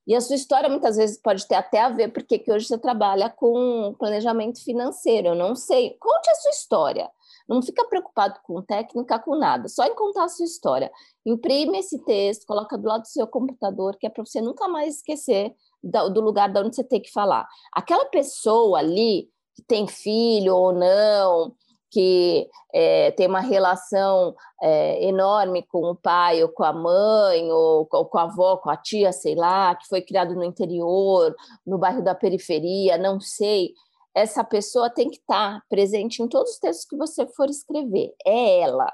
[0.06, 2.76] E a sua história muitas vezes pode ter até a ver porque que hoje você
[2.76, 5.28] trabalha com planejamento financeiro.
[5.28, 5.96] Eu não sei.
[5.98, 7.10] Conte a sua história.
[7.48, 9.66] Não fica preocupado com técnica, com nada.
[9.66, 10.92] Só em contar a sua história.
[11.24, 14.96] Imprime esse texto, coloca do lado do seu computador, que é para você nunca mais
[14.96, 17.48] esquecer do lugar de onde você tem que falar.
[17.72, 21.54] Aquela pessoa ali que tem filho ou não,
[21.96, 27.88] que é, tem uma relação é, enorme com o pai ou com a mãe, ou,
[27.90, 31.34] ou, com a avó, com a tia, sei lá, que foi criado no interior,
[31.66, 33.72] no bairro da periferia, não sei.
[34.14, 38.14] Essa pessoa tem que estar presente em todos os textos que você for escrever.
[38.26, 38.92] É ela.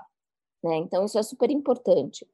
[0.62, 0.76] Né?
[0.76, 2.24] Então, isso é super importante.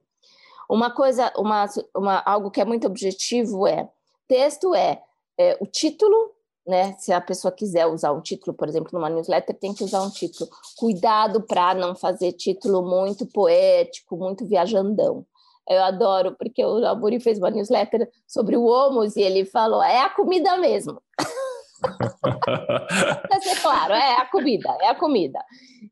[0.68, 1.64] Uma coisa, uma,
[1.96, 3.88] uma, algo que é muito objetivo é:
[4.26, 5.02] texto é,
[5.38, 6.34] é o título
[6.68, 6.94] né?
[6.98, 10.10] Se a pessoa quiser usar um título, por exemplo, numa newsletter, tem que usar um
[10.10, 10.50] título.
[10.76, 15.24] Cuidado para não fazer título muito poético, muito viajandão.
[15.68, 20.00] Eu adoro, porque o Alburi fez uma newsletter sobre o homus e ele falou: é
[20.00, 21.00] a comida mesmo.
[21.80, 25.38] Para ser claro, é a comida, é a comida.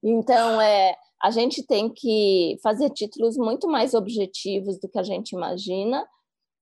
[0.03, 5.33] Então, é, a gente tem que fazer títulos muito mais objetivos do que a gente
[5.33, 6.07] imagina.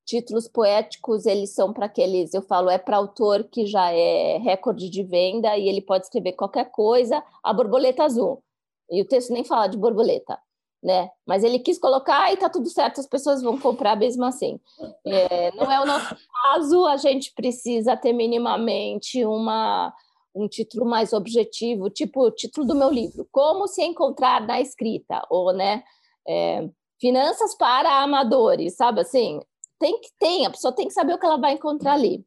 [0.04, 4.90] Títulos poéticos, eles são para aqueles, eu falo, é para autor que já é recorde
[4.90, 8.42] de venda e ele pode escrever qualquer coisa, a borboleta azul.
[8.90, 10.38] E o texto nem fala de borboleta
[10.84, 11.10] né?
[11.26, 14.60] Mas ele quis colocar e tá tudo certo, as pessoas vão comprar mesmo assim.
[15.06, 19.94] É, não é o nosso caso, a gente precisa ter minimamente uma,
[20.34, 25.22] um título mais objetivo, tipo o título do meu livro, Como se encontrar na escrita,
[25.30, 25.82] ou, né,
[26.28, 26.68] é,
[27.00, 29.40] Finanças para amadores, sabe assim?
[29.84, 32.26] Tem que tem, a pessoa tem que saber o que ela vai encontrar ali.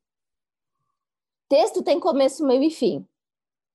[1.50, 3.04] Texto tem começo, meio e fim.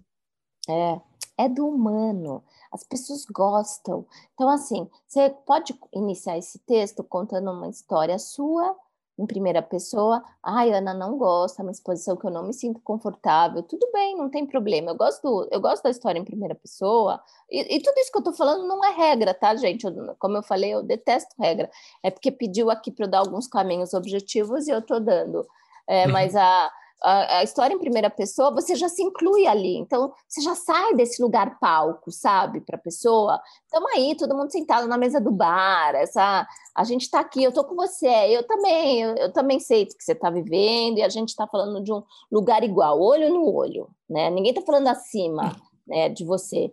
[0.67, 0.99] É,
[1.37, 2.43] é do humano.
[2.69, 4.05] As pessoas gostam.
[4.33, 8.75] Então, assim, você pode iniciar esse texto contando uma história sua,
[9.19, 12.79] em primeira pessoa, ai, Ana não gosta, é uma exposição que eu não me sinto
[12.79, 13.61] confortável.
[13.61, 14.91] Tudo bem, não tem problema.
[14.91, 17.21] Eu gosto, eu gosto da história em primeira pessoa.
[17.51, 19.85] E, e tudo isso que eu tô falando não é regra, tá, gente?
[19.85, 21.69] Eu, como eu falei, eu detesto regra.
[22.01, 25.45] É porque pediu aqui para eu dar alguns caminhos objetivos e eu tô dando.
[25.85, 26.13] É, uhum.
[26.13, 29.77] mas a, a, história em primeira pessoa, você já se inclui ali.
[29.77, 33.39] Então, você já sai desse lugar palco, sabe, para a pessoa.
[33.63, 35.95] Estamos aí, todo mundo sentado na mesa do bar.
[35.95, 39.83] Essa, a gente está aqui, eu estou com você, eu também, eu, eu também sei
[39.83, 43.29] o que você está vivendo, e a gente está falando de um lugar igual, olho
[43.29, 44.29] no olho, né?
[44.29, 45.55] Ninguém está falando acima
[45.87, 46.71] né, de você.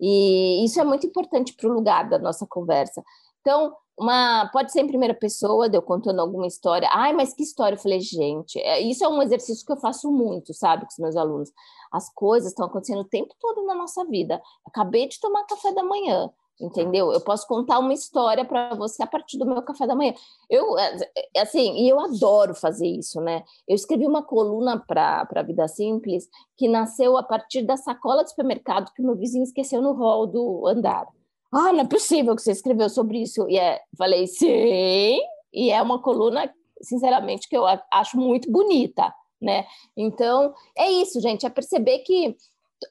[0.00, 3.02] E isso é muito importante para o lugar da nossa conversa.
[3.40, 6.88] Então, uma pode ser em primeira pessoa, de eu contando alguma história.
[6.92, 7.74] Ai, mas que história?
[7.74, 10.98] Eu falei, gente, é, isso é um exercício que eu faço muito, sabe, com os
[10.98, 11.52] meus alunos.
[11.90, 14.40] As coisas estão acontecendo o tempo todo na nossa vida.
[14.64, 16.30] Acabei de tomar café da manhã,
[16.60, 17.12] entendeu?
[17.12, 20.14] Eu posso contar uma história para você a partir do meu café da manhã.
[20.48, 20.96] Eu, é,
[21.34, 23.42] é, assim, e eu adoro fazer isso, né?
[23.66, 28.30] Eu escrevi uma coluna para a Vida Simples que nasceu a partir da sacola do
[28.30, 31.06] supermercado que meu vizinho esqueceu no hall do andar.
[31.52, 33.48] Ah, não é possível que você escreveu sobre isso.
[33.48, 35.18] E é, falei, sim,
[35.52, 39.64] e é uma coluna, sinceramente, que eu acho muito bonita, né?
[39.96, 42.36] Então, é isso, gente, é perceber que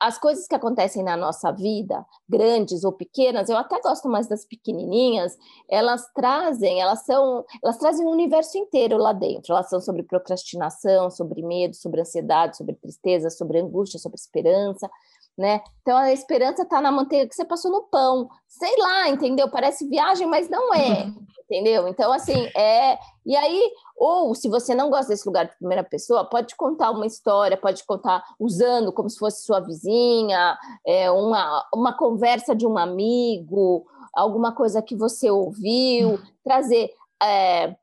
[0.01, 4.43] as coisas que acontecem na nossa vida, grandes ou pequenas, eu até gosto mais das
[4.43, 5.37] pequenininhas,
[5.69, 9.53] elas trazem, elas são, elas trazem um universo inteiro lá dentro.
[9.53, 14.89] Elas são sobre procrastinação, sobre medo, sobre ansiedade, sobre tristeza, sobre angústia, sobre esperança
[15.37, 15.61] né?
[15.81, 18.27] Então a esperança está na manteiga que você passou no pão.
[18.47, 19.49] Sei lá, entendeu?
[19.49, 21.13] Parece viagem, mas não é,
[21.43, 21.87] entendeu?
[21.87, 22.97] Então, assim, é.
[23.25, 27.05] E aí, ou se você não gosta desse lugar de primeira pessoa, pode contar uma
[27.05, 32.77] história, pode contar usando como se fosse sua vizinha, é, uma, uma conversa de um
[32.77, 36.89] amigo, alguma coisa que você ouviu, trazer.
[37.21, 37.75] É,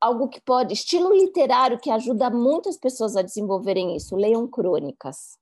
[0.00, 4.16] algo que pode, estilo literário que ajuda muitas pessoas a desenvolverem isso.
[4.16, 5.38] Leiam crônicas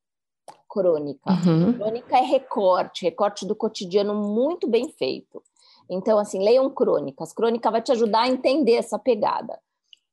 [0.68, 1.30] crônica.
[1.30, 1.72] Uhum.
[1.72, 5.42] Crônica é recorte, recorte do cotidiano muito bem feito.
[5.90, 7.32] Então, assim, leiam crônicas.
[7.32, 9.58] Crônica vai te ajudar a entender essa pegada.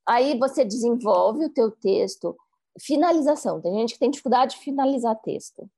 [0.07, 2.35] Aí você desenvolve o teu texto.
[2.79, 3.59] Finalização.
[3.61, 5.69] Tem gente que tem dificuldade de finalizar texto.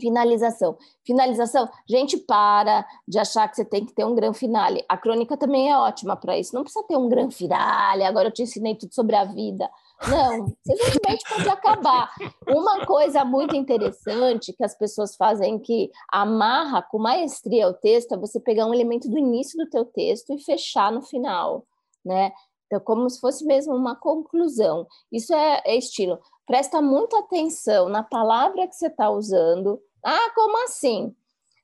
[0.00, 0.76] Finalização.
[1.04, 4.84] Finalização, gente, para de achar que você tem que ter um grande finale.
[4.88, 6.54] A crônica também é ótima para isso.
[6.54, 9.70] Não precisa ter um grande finale, agora eu te ensinei tudo sobre a vida.
[10.08, 12.12] Não, simplesmente pode acabar.
[12.46, 18.18] Uma coisa muito interessante que as pessoas fazem que amarra com maestria o texto é
[18.18, 21.64] você pegar um elemento do início do teu texto e fechar no final,
[22.04, 22.32] né?
[22.66, 24.86] Então, como se fosse mesmo uma conclusão.
[25.10, 26.18] Isso é, é estilo.
[26.46, 29.80] Presta muita atenção na palavra que você está usando.
[30.04, 31.14] Ah, como assim?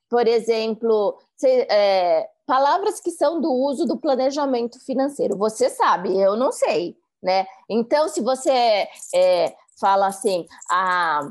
[0.09, 5.37] Por exemplo, é, palavras que são do uso do planejamento financeiro.
[5.37, 7.45] Você sabe, eu não sei né?
[7.69, 11.21] Então, se você é, fala assim, a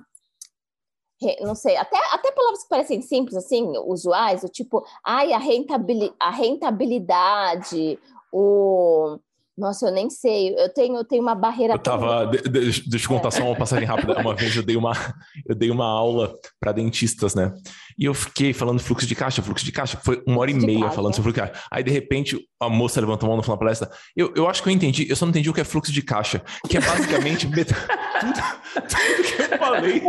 [1.40, 6.16] não sei, até, até palavras que parecem simples, assim, usuais, o tipo, ai, a, rentabilidade,
[6.18, 7.98] a rentabilidade,
[8.32, 9.18] o
[9.56, 10.54] nossa, eu nem sei.
[10.56, 11.74] Eu tenho, eu tenho uma barreira.
[11.74, 12.26] Eu tava.
[12.26, 14.18] De, de, deixa eu contar só uma passagem rápida.
[14.18, 14.92] Uma vez eu dei uma,
[15.46, 17.52] eu dei uma aula para dentistas, né?
[17.98, 19.98] E eu fiquei falando fluxo de caixa, fluxo de caixa.
[20.02, 20.94] Foi uma hora e meia caixa.
[20.94, 21.66] falando sobre fluxo de caixa.
[21.70, 23.90] Aí, de repente, a moça levantou a mão no final da palestra.
[24.16, 25.06] Eu, eu acho que eu entendi.
[25.08, 28.32] Eu só não entendi o que é fluxo de caixa, que é basicamente tudo,
[28.74, 30.02] tudo que eu falei.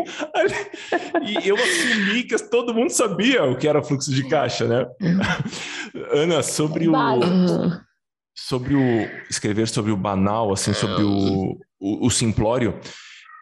[1.22, 4.86] E eu assumi que todo mundo sabia o que era fluxo de caixa, né?
[6.14, 6.94] Ana, sobre o
[8.36, 12.80] sobre o escrever sobre o banal, assim, sobre o, o, o simplório,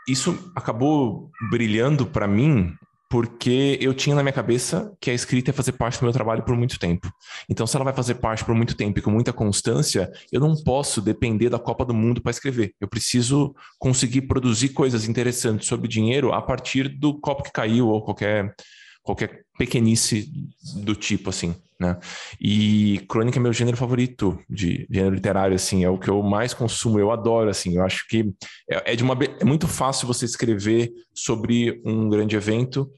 [0.08, 2.76] isso acabou brilhando para mim
[3.12, 6.44] porque eu tinha na minha cabeça que a escrita ia fazer parte do meu trabalho
[6.44, 7.12] por muito tempo.
[7.50, 10.56] Então, se ela vai fazer parte por muito tempo e com muita constância, eu não
[10.56, 12.74] posso depender da Copa do Mundo para escrever.
[12.80, 18.02] Eu preciso conseguir produzir coisas interessantes sobre dinheiro a partir do copo que caiu ou
[18.02, 18.56] qualquer
[19.04, 20.32] qualquer pequenice
[20.76, 21.98] do tipo, assim, né?
[22.40, 26.54] E crônica é meu gênero favorito de gênero literário, assim, é o que eu mais
[26.54, 28.34] consumo, eu adoro, assim, eu acho que
[28.70, 32.90] é, é de uma, é muito fácil você escrever sobre um grande evento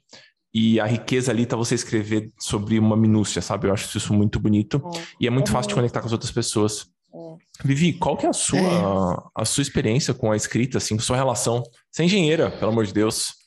[0.54, 3.68] e a riqueza ali tá você escrever sobre uma minúcia, sabe?
[3.68, 5.02] Eu acho isso muito bonito é.
[5.22, 6.86] e é muito é fácil de conectar com as outras pessoas.
[7.14, 7.68] É.
[7.68, 9.42] Vivi, qual que é a sua, é.
[9.42, 11.64] a sua experiência com a escrita, assim, sua relação?
[11.90, 13.43] Você é engenheira, pelo amor de Deus.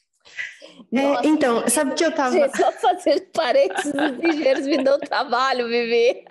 [0.93, 2.33] É, então, sabe que eu tava.
[2.33, 6.24] Gente, só fazer parênteses ligeiros me dão trabalho, Vivi.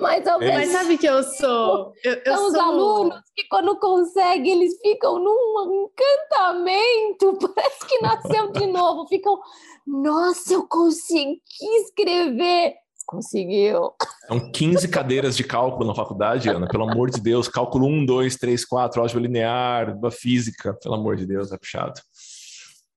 [0.00, 1.92] Mas, ao menos, Mas sabe que eu sou?
[2.02, 2.60] Eu, eu são os sou...
[2.60, 9.06] alunos que, quando conseguem, eles ficam num encantamento, parece que nasceu de novo.
[9.06, 9.38] Ficam,
[9.86, 12.74] nossa, eu consegui escrever.
[13.10, 13.90] Conseguiu.
[14.28, 17.48] São 15 cadeiras de cálculo na faculdade, Ana, pelo amor de Deus.
[17.48, 22.00] Cálculo 1, 2, 3, 4, álgebra linear, da física, pelo amor de Deus, é puxado.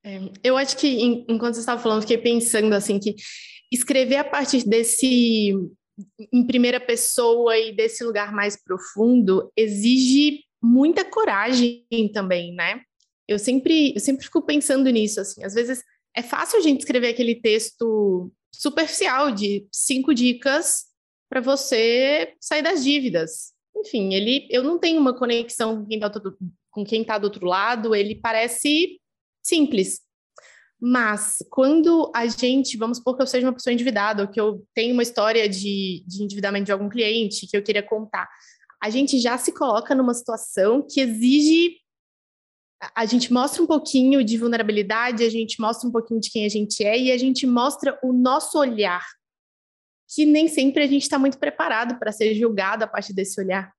[0.06, 3.16] É, eu acho que, enquanto você estava falando, fiquei pensando assim que
[3.72, 5.52] escrever a partir desse
[6.32, 12.82] em primeira pessoa e desse lugar mais profundo exige muita coragem também, né?
[13.28, 15.82] Eu sempre, eu sempre fico pensando nisso, assim, às vezes
[16.16, 20.86] é fácil a gente escrever aquele texto superficial de cinco dicas
[21.30, 23.54] para você sair das dívidas.
[23.76, 27.96] Enfim, ele, eu não tenho uma conexão com quem está do, tá do outro lado,
[27.96, 29.00] ele parece
[29.42, 30.02] simples.
[30.80, 34.66] Mas quando a gente, vamos supor que eu seja uma pessoa endividada, ou que eu
[34.76, 38.30] tenho uma história de, de endividamento de algum cliente que eu queria contar,
[38.82, 41.78] a gente já se coloca numa situação que exige
[42.96, 46.50] a gente mostra um pouquinho de vulnerabilidade, a gente mostra um pouquinho de quem a
[46.50, 49.06] gente é e a gente mostra o nosso olhar,
[50.14, 53.72] que nem sempre a gente está muito preparado para ser julgado a partir desse olhar.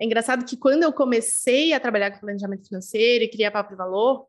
[0.00, 3.76] É engraçado que quando eu comecei a trabalhar com planejamento financeiro e criar papo de
[3.76, 4.26] valor,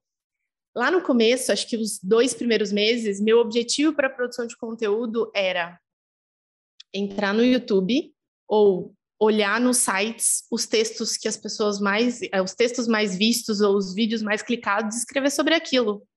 [0.75, 4.57] lá no começo, acho que os dois primeiros meses, meu objetivo para a produção de
[4.57, 5.80] conteúdo era
[6.93, 8.13] entrar no YouTube
[8.47, 13.59] ou olhar nos sites os textos que as pessoas mais, eh, os textos mais vistos
[13.59, 16.07] ou os vídeos mais clicados e escrever sobre aquilo.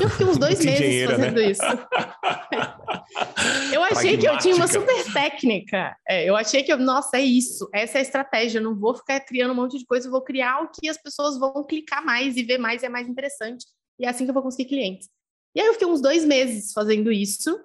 [0.00, 1.50] Eu fiquei uns dois meses fazendo né?
[1.50, 1.62] isso.
[3.72, 5.96] eu achei que eu tinha uma super técnica.
[6.06, 8.58] É, eu achei que, eu, nossa, é isso, essa é a estratégia.
[8.58, 11.00] Eu não vou ficar criando um monte de coisa, eu vou criar o que as
[11.00, 13.64] pessoas vão clicar mais e ver mais e é mais interessante.
[13.98, 15.08] E é assim que eu vou conseguir clientes.
[15.54, 17.58] E aí eu fiquei uns dois meses fazendo isso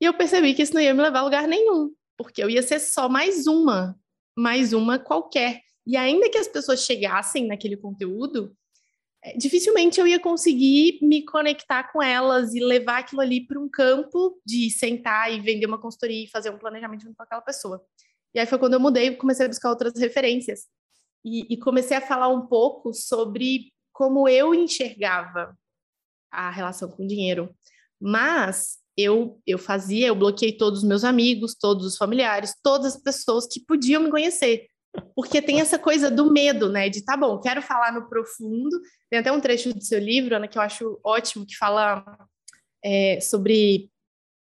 [0.00, 2.62] e eu percebi que isso não ia me levar a lugar nenhum, porque eu ia
[2.62, 3.98] ser só mais uma
[4.38, 5.62] mais uma qualquer.
[5.86, 8.54] E ainda que as pessoas chegassem naquele conteúdo,
[9.22, 13.68] é, dificilmente eu ia conseguir me conectar com elas e levar aquilo ali para um
[13.68, 17.84] campo de sentar e vender uma consultoria e fazer um planejamento junto com aquela pessoa.
[18.32, 20.66] E aí foi quando eu mudei, comecei a buscar outras referências
[21.24, 25.58] e, e comecei a falar um pouco sobre como eu enxergava
[26.30, 27.52] a relação com o dinheiro.
[28.00, 33.00] Mas eu, eu fazia, eu bloqueei todos os meus amigos, todos os familiares, todas as
[33.00, 34.66] pessoas que podiam me conhecer.
[35.14, 36.88] Porque tem essa coisa do medo, né?
[36.88, 38.76] De tá bom, quero falar no profundo.
[39.08, 42.04] Tem até um trecho do seu livro, Ana, que eu acho ótimo, que fala
[42.84, 43.88] é, sobre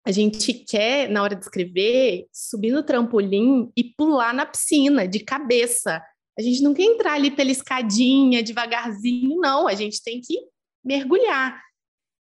[0.05, 5.19] a gente quer, na hora de escrever, subir no trampolim e pular na piscina de
[5.19, 6.01] cabeça.
[6.39, 9.67] A gente não quer entrar ali pela escadinha devagarzinho, não.
[9.67, 10.39] A gente tem que
[10.85, 11.61] mergulhar.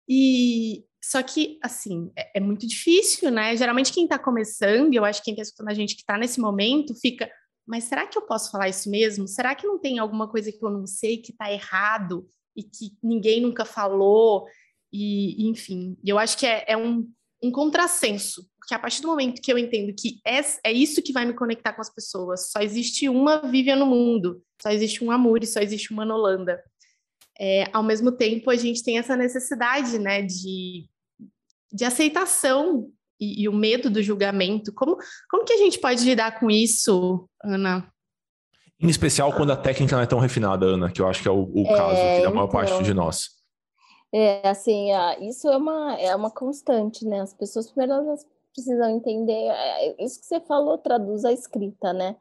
[0.08, 3.56] E só que, assim, é, é muito difícil, né?
[3.56, 6.18] Geralmente quem está começando, e eu acho que quem está escutando a gente que está
[6.18, 7.30] nesse momento, fica,
[7.68, 9.28] mas será que eu posso falar isso mesmo?
[9.28, 12.98] Será que não tem alguma coisa que eu não sei que está errado e que
[13.04, 14.46] ninguém nunca falou?
[14.92, 17.08] E, enfim, eu acho que é, é um
[17.44, 21.12] um contrassenso, porque a partir do momento que eu entendo que é, é isso que
[21.12, 25.12] vai me conectar com as pessoas, só existe uma Vivian no mundo, só existe um
[25.12, 26.64] Amor e só existe uma Nolanda.
[27.38, 30.88] É, ao mesmo tempo, a gente tem essa necessidade né, de,
[31.74, 32.88] de aceitação
[33.20, 34.72] e, e, o medo do julgamento.
[34.74, 34.98] Como,
[35.30, 37.90] como que a gente pode lidar com isso, Ana?
[38.80, 41.32] Em especial quando a técnica não é tão refinada, Ana, que eu acho que é
[41.32, 42.48] o, o é, caso da maior então...
[42.50, 43.30] parte de nós.
[44.14, 44.90] É, assim,
[45.22, 47.22] isso é uma, é uma constante, né?
[47.22, 52.16] As pessoas primeiro elas precisam entender, é, isso que você falou traduz a escrita, né?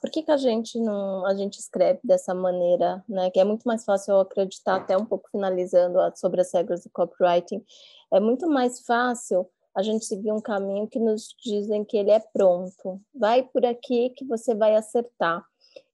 [0.00, 3.30] Por que, que a gente não a gente escreve dessa maneira, né?
[3.30, 6.90] Que é muito mais fácil eu acreditar, até um pouco finalizando sobre as regras do
[6.90, 7.64] copywriting,
[8.12, 12.18] é muito mais fácil a gente seguir um caminho que nos dizem que ele é
[12.18, 13.00] pronto.
[13.14, 15.44] Vai por aqui que você vai acertar.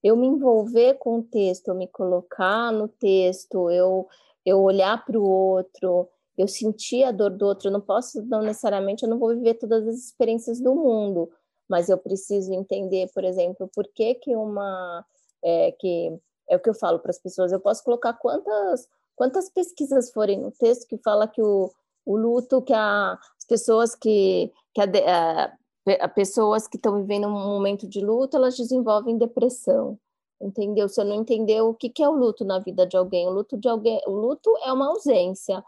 [0.02, 4.06] Eu me envolver com o texto, eu me colocar no texto, eu
[4.44, 6.08] eu olhar para o outro,
[6.38, 7.68] eu sentir a dor do outro.
[7.68, 11.28] Eu não posso, não necessariamente, eu não vou viver todas as experiências do mundo,
[11.68, 15.04] mas eu preciso entender, por exemplo, por que que uma
[15.44, 16.16] é, que
[16.48, 17.52] é o que eu falo para as pessoas.
[17.52, 21.70] Eu posso colocar quantas quantas pesquisas forem no texto que fala que o,
[22.06, 25.52] o luto que a, as pessoas que que a,
[26.00, 29.98] a, pessoas que estão vivendo um momento de luto elas desenvolvem depressão
[30.40, 30.88] entendeu?
[30.88, 33.30] Se eu não entender o que, que é o luto na vida de alguém, o
[33.30, 35.64] luto de alguém, o luto é uma ausência,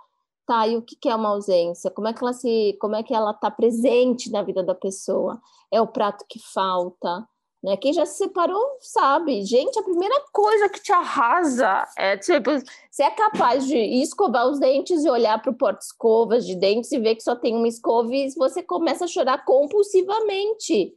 [0.47, 0.67] tá?
[0.67, 1.91] E o que, que é uma ausência?
[1.91, 5.41] Como é que ela se, como é que ela está presente na vida da pessoa?
[5.71, 7.27] É o prato que falta,
[7.63, 7.77] né?
[7.77, 12.51] Quem já se separou sabe, gente, a primeira coisa que te arrasa é tipo,
[12.91, 16.99] você é capaz de escovar os dentes e olhar para o porta-escovas de dentes e
[16.99, 20.97] ver que só tem uma escova e você começa a chorar compulsivamente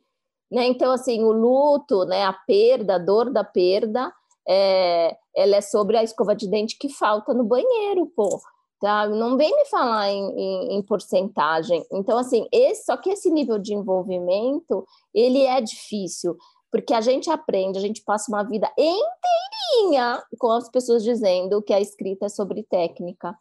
[0.51, 0.65] né?
[0.67, 4.13] Então, assim, o luto, né, a perda, a dor da perda,
[4.45, 8.41] é, ela é sobre a escova de dente que falta no banheiro, pô.
[8.81, 9.07] Tá?
[9.07, 11.85] Não vem me falar em, em, em, porcentagem.
[11.91, 16.35] Então, assim, esse, só que esse nível de envolvimento, ele é difícil,
[16.71, 21.73] porque a gente aprende, a gente passa uma vida inteirinha com as pessoas dizendo que
[21.73, 23.37] a escrita é sobre técnica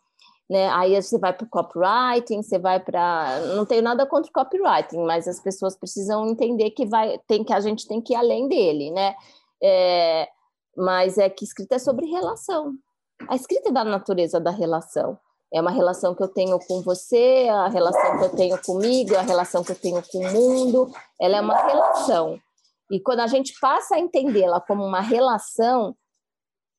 [0.50, 0.68] né?
[0.70, 3.38] Aí você vai para o copywriting, você vai para.
[3.54, 7.52] Não tenho nada contra o copywriting, mas as pessoas precisam entender que vai, tem que
[7.52, 9.14] a gente tem que ir além dele, né?
[9.62, 10.28] É,
[10.76, 12.74] mas é que escrita é sobre relação.
[13.28, 15.16] A escrita é da natureza da relação.
[15.52, 19.22] É uma relação que eu tenho com você, a relação que eu tenho comigo, a
[19.22, 20.92] relação que eu tenho com o mundo.
[21.20, 22.38] Ela é uma relação.
[22.90, 25.96] E quando a gente passa a entendê-la como uma relação,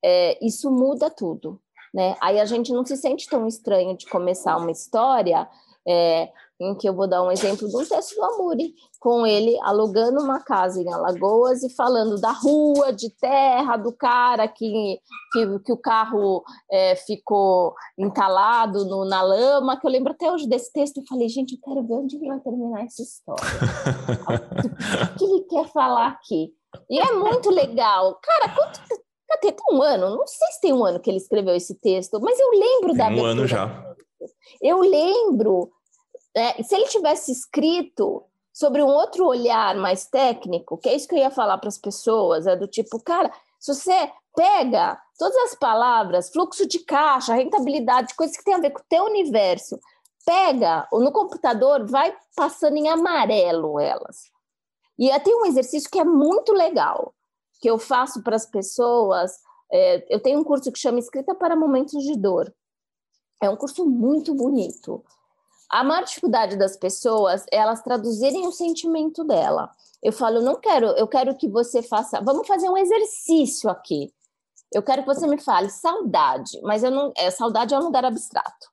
[0.04, 1.60] é, isso muda tudo
[1.94, 2.16] né?
[2.22, 5.48] Aí a gente não se sente tão estranho de começar uma história
[5.88, 6.30] é,
[6.62, 10.22] em que eu vou dar um exemplo de um texto do Amuri, com ele alugando
[10.22, 15.00] uma casa em Alagoas e falando da rua, de terra, do cara que,
[15.34, 20.48] que, que o carro é, ficou entalado no, na lama, que eu lembro até hoje
[20.48, 23.44] desse texto, eu falei, gente, eu quero ver onde ele vai terminar essa história.
[25.16, 26.54] o que ele quer falar aqui?
[26.90, 28.20] E é muito legal.
[28.22, 28.80] Cara, quanto,
[29.40, 32.40] tem um ano, não sei se tem um ano que ele escreveu esse texto, mas
[32.40, 33.10] eu lembro tem da.
[33.10, 33.96] Um ano já.
[34.62, 35.72] Eu lembro.
[36.36, 38.24] É, se ele tivesse escrito
[38.54, 41.78] sobre um outro olhar mais técnico, que é isso que eu ia falar para as
[41.78, 48.16] pessoas, é do tipo, cara, se você pega todas as palavras, fluxo de caixa, rentabilidade,
[48.16, 49.80] coisas que tem a ver com o teu universo,
[50.26, 54.32] pega no computador, vai passando em amarelo elas.
[54.98, 57.14] E tem um exercício que é muito legal
[57.60, 59.32] que eu faço para as pessoas.
[59.72, 62.54] É, eu tenho um curso que chama Escrita para Momentos de Dor.
[63.42, 65.04] É um curso muito bonito.
[65.72, 69.72] A maior dificuldade das pessoas é elas traduzirem o sentimento dela.
[70.04, 72.20] Eu falo, não quero, eu quero que você faça.
[72.20, 74.14] Vamos fazer um exercício aqui.
[74.74, 77.14] Eu quero que você me fale saudade, mas eu não.
[77.16, 78.70] É, saudade é um lugar abstrato.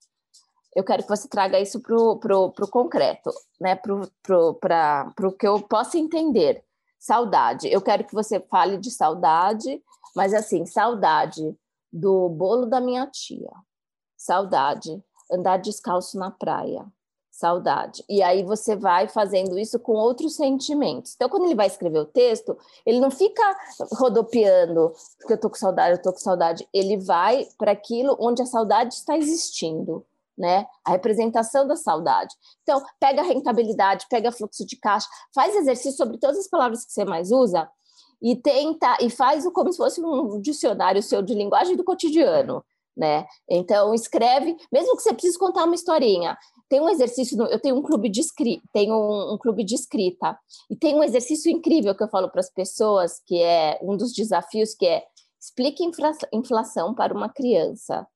[0.75, 3.31] Eu quero que você traga isso para o concreto,
[3.61, 3.77] né?
[3.77, 6.65] Para o que eu possa entender.
[6.99, 7.69] Saudade.
[7.69, 9.81] Eu quero que você fale de saudade,
[10.17, 11.57] mas assim, saudade
[11.93, 13.53] do bolo da minha tia.
[14.17, 16.87] Saudade andar descalço na praia.
[17.31, 18.05] saudade.
[18.09, 21.15] E aí você vai fazendo isso com outros sentimentos.
[21.15, 23.43] Então, quando ele vai escrever o texto, ele não fica
[23.93, 26.69] rodopiando, porque eu tô com saudade, eu tô com saudade.
[26.75, 30.05] Ele vai para aquilo onde a saudade está existindo.
[30.37, 30.67] Né?
[30.85, 32.35] A representação da saudade.
[32.63, 36.93] Então, pega a rentabilidade, pega fluxo de caixa, faz exercício sobre todas as palavras que
[36.93, 37.69] você mais usa
[38.21, 42.65] e tenta e faz como se fosse um dicionário seu de linguagem do cotidiano,
[42.99, 43.25] né?
[43.49, 46.37] Então escreve, mesmo que você precise contar uma historinha,
[46.69, 50.37] tem um exercício, eu tenho um clube de escrita, tenho um, um, clube de escrita,
[50.69, 54.13] e tem um exercício incrível que eu falo para as pessoas, que é um dos
[54.13, 55.05] desafios, que é
[55.41, 58.07] explique infla, inflação para uma criança.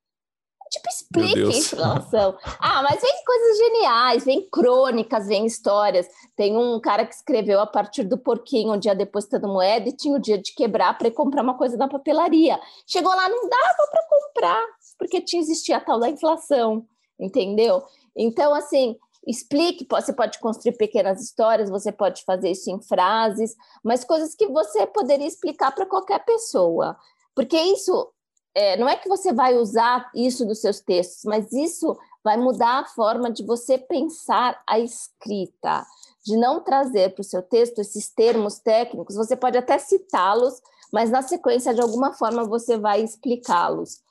[0.73, 2.35] Tipo, explique inflação.
[2.59, 6.09] Ah, mas vem coisas geniais, vem crônicas, vem histórias.
[6.35, 9.93] Tem um cara que escreveu a partir do porquinho, um dia depois da moeda, e
[9.93, 12.59] tinha o dia de quebrar para ir comprar uma coisa na papelaria.
[12.87, 14.66] Chegou lá, não dava para comprar,
[14.99, 16.87] porque tinha existia a tal da inflação,
[17.20, 17.83] entendeu?
[18.16, 18.97] Então, assim,
[19.27, 23.55] explique, você pode construir pequenas histórias, você pode fazer isso em frases,
[23.85, 26.97] mas coisas que você poderia explicar para qualquer pessoa.
[27.35, 28.11] Porque isso
[28.55, 32.80] é, não é que você vai usar isso nos seus textos, mas isso vai mudar
[32.80, 35.84] a forma de você pensar a escrita,
[36.24, 40.61] de não trazer para o seu texto esses termos técnicos, você pode até citá-los,
[40.92, 44.03] mas na sequência, de alguma forma, você vai explicá-los.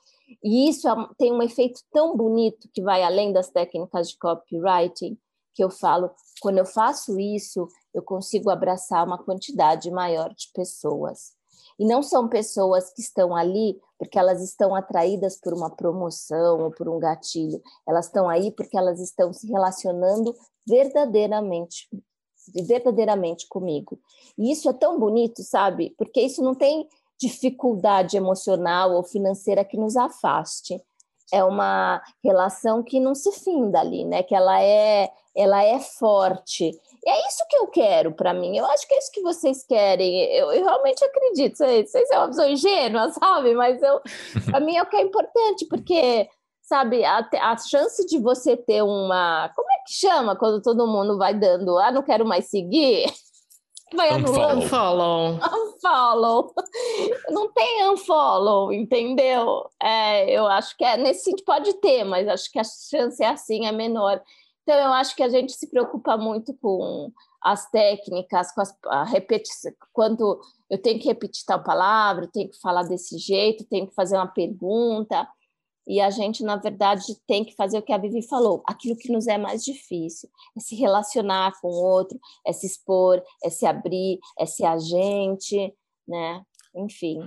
[0.42, 5.16] E isso é, tem um efeito tão bonito que vai além das técnicas de copywriting,
[5.54, 11.32] que eu falo, quando eu faço isso, eu consigo abraçar uma quantidade maior de pessoas.
[11.82, 16.70] E não são pessoas que estão ali porque elas estão atraídas por uma promoção ou
[16.70, 17.60] por um gatilho.
[17.88, 20.32] Elas estão aí porque elas estão se relacionando
[20.64, 21.88] verdadeiramente
[22.54, 23.98] verdadeiramente comigo.
[24.38, 25.92] E isso é tão bonito, sabe?
[25.98, 26.88] Porque isso não tem
[27.20, 30.80] dificuldade emocional ou financeira que nos afaste.
[31.32, 34.22] É uma relação que não se finda ali, né?
[34.22, 36.80] Que ela é, ela é forte.
[37.04, 38.56] E é isso que eu quero para mim.
[38.56, 40.24] Eu acho que é isso que vocês querem.
[40.34, 41.56] Eu, eu realmente acredito.
[41.56, 43.54] Vocês, vocês são uma pessoa ingênua, sabe?
[43.54, 44.00] Mas eu,
[44.46, 46.28] para mim é o que é importante, porque
[46.62, 49.50] sabe, a, a chance de você ter uma.
[49.54, 53.06] Como é que chama quando todo mundo vai dando, ah, não quero mais seguir?
[53.94, 54.62] vai anulando.
[54.62, 55.38] Unfollow.
[55.42, 56.54] Unfollow.
[57.30, 59.68] Não tem unfollow, entendeu?
[59.82, 63.28] É, eu acho que é nesse sentido pode ter, mas acho que a chance é
[63.28, 64.22] assim, é menor.
[64.62, 67.10] Então eu acho que a gente se preocupa muito com
[67.42, 70.40] as técnicas, com as, a repetição, quando
[70.70, 74.28] eu tenho que repetir tal palavra, tenho que falar desse jeito, tenho que fazer uma
[74.28, 75.28] pergunta.
[75.84, 79.10] E a gente, na verdade, tem que fazer o que a Vivi falou, aquilo que
[79.10, 83.66] nos é mais difícil, é se relacionar com o outro, é se expor, é se
[83.66, 85.74] abrir, é ser agente,
[86.06, 86.44] né?
[86.72, 87.18] Enfim.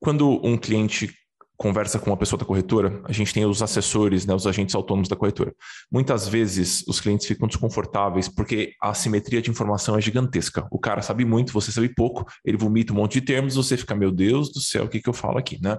[0.00, 1.14] Quando um cliente
[1.56, 5.08] conversa com uma pessoa da corretora, a gente tem os assessores, né, os agentes autônomos
[5.08, 5.54] da corretora.
[5.90, 10.66] Muitas vezes os clientes ficam desconfortáveis porque a assimetria de informação é gigantesca.
[10.70, 13.94] O cara sabe muito, você sabe pouco, ele vomita um monte de termos, você fica,
[13.94, 15.78] meu Deus do céu, o que, que eu falo aqui, né?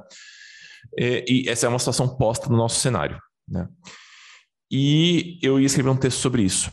[0.97, 3.19] É, e essa é uma situação posta no nosso cenário.
[3.47, 3.67] Né?
[4.71, 6.71] E eu ia escrever um texto sobre isso.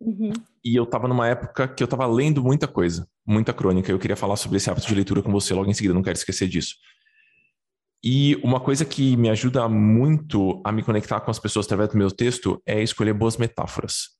[0.00, 0.32] Uhum.
[0.64, 3.90] E eu estava numa época que eu estava lendo muita coisa, muita crônica.
[3.90, 6.16] Eu queria falar sobre esse hábito de leitura com você logo em seguida, não quero
[6.16, 6.74] esquecer disso.
[8.06, 11.96] E uma coisa que me ajuda muito a me conectar com as pessoas através do
[11.96, 14.10] meu texto é escolher boas metáforas.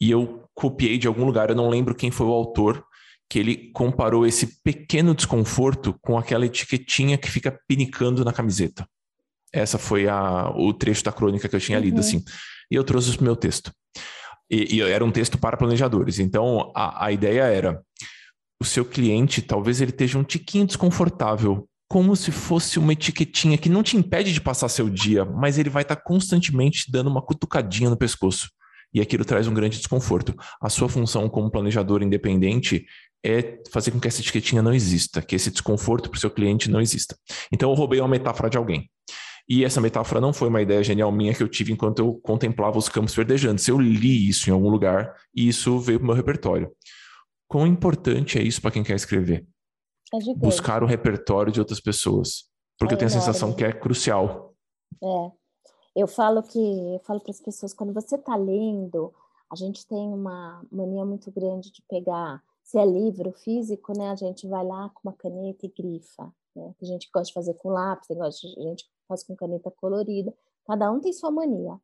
[0.00, 2.84] E eu copiei de algum lugar, eu não lembro quem foi o autor,
[3.28, 8.86] que ele comparou esse pequeno desconforto com aquela etiquetinha que fica pinicando na camiseta.
[9.52, 12.00] Essa foi a, o trecho da crônica que eu tinha lido, uhum.
[12.00, 12.24] assim.
[12.70, 13.72] E eu trouxe isso para o meu texto.
[14.48, 16.20] E, e, era um texto para planejadores.
[16.20, 17.82] Então, a, a ideia era:
[18.60, 23.68] o seu cliente, talvez ele esteja um tiquinho desconfortável, como se fosse uma etiquetinha que
[23.68, 27.20] não te impede de passar seu dia, mas ele vai estar tá constantemente dando uma
[27.20, 28.48] cutucadinha no pescoço.
[28.94, 30.34] E aquilo traz um grande desconforto.
[30.58, 32.86] A sua função como planejador independente
[33.22, 36.70] é fazer com que essa etiquetinha não exista, que esse desconforto para o seu cliente
[36.70, 37.14] não exista.
[37.52, 38.90] Então eu roubei uma metáfora de alguém.
[39.46, 42.78] E essa metáfora não foi uma ideia genial minha que eu tive enquanto eu contemplava
[42.78, 43.68] os campos verdejantes.
[43.68, 46.72] Eu li isso em algum lugar e isso veio para o meu repertório.
[47.46, 49.44] Quão importante é isso para quem quer escrever?
[50.14, 52.44] É Buscar o repertório de outras pessoas.
[52.78, 53.22] Porque é eu tenho enorme.
[53.22, 54.54] a sensação que é crucial.
[55.02, 55.32] É.
[55.94, 59.12] Eu falo que eu falo para as pessoas, quando você está lendo,
[59.50, 64.16] a gente tem uma mania muito grande de pegar se é livro físico, né, a
[64.16, 66.32] gente vai lá com uma caneta e grifa.
[66.54, 66.74] Né?
[66.78, 68.16] Tem gente gosta de fazer com lápis, tem
[68.62, 70.32] gente que faz com caneta colorida.
[70.66, 71.78] Cada um tem sua mania.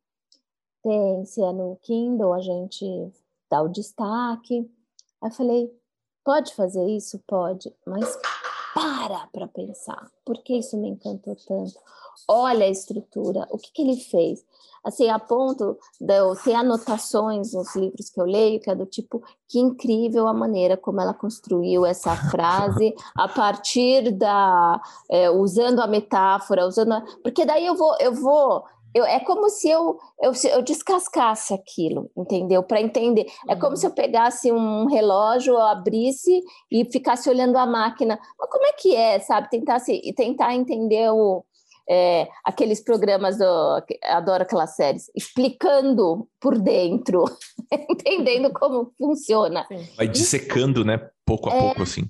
[0.81, 3.11] Tem, se é no Kindle, a gente
[3.49, 4.71] dá o destaque.
[5.21, 5.78] Aí eu falei,
[6.29, 7.19] pode fazer isso?
[7.25, 8.15] Pode, mas
[8.75, 10.11] para para pensar.
[10.23, 11.73] Por que isso me encantou tanto?
[12.27, 14.45] Olha a estrutura, o que, que ele fez?
[14.83, 18.85] Assim, a ponto de eu ter anotações nos livros que eu leio, que é do
[18.85, 24.79] tipo, que incrível a maneira como ela construiu essa frase a partir da...
[25.09, 26.93] É, usando a metáfora, usando...
[26.93, 27.95] A, porque daí eu vou...
[27.99, 28.63] Eu vou
[28.93, 32.63] eu, é como se eu, eu, eu descascasse aquilo, entendeu?
[32.63, 33.27] Para entender.
[33.47, 38.19] É como se eu pegasse um relógio, abrisse e ficasse olhando a máquina.
[38.37, 39.49] Mas como é que é, sabe?
[39.49, 41.45] Tentar, se, tentar entender o,
[41.89, 43.83] é, aqueles programas do.
[44.03, 47.25] Adoro aquelas séries, explicando por dentro,
[47.89, 49.67] entendendo como funciona.
[49.97, 51.09] Vai dissecando, né?
[51.25, 52.07] Pouco a é, pouco, assim.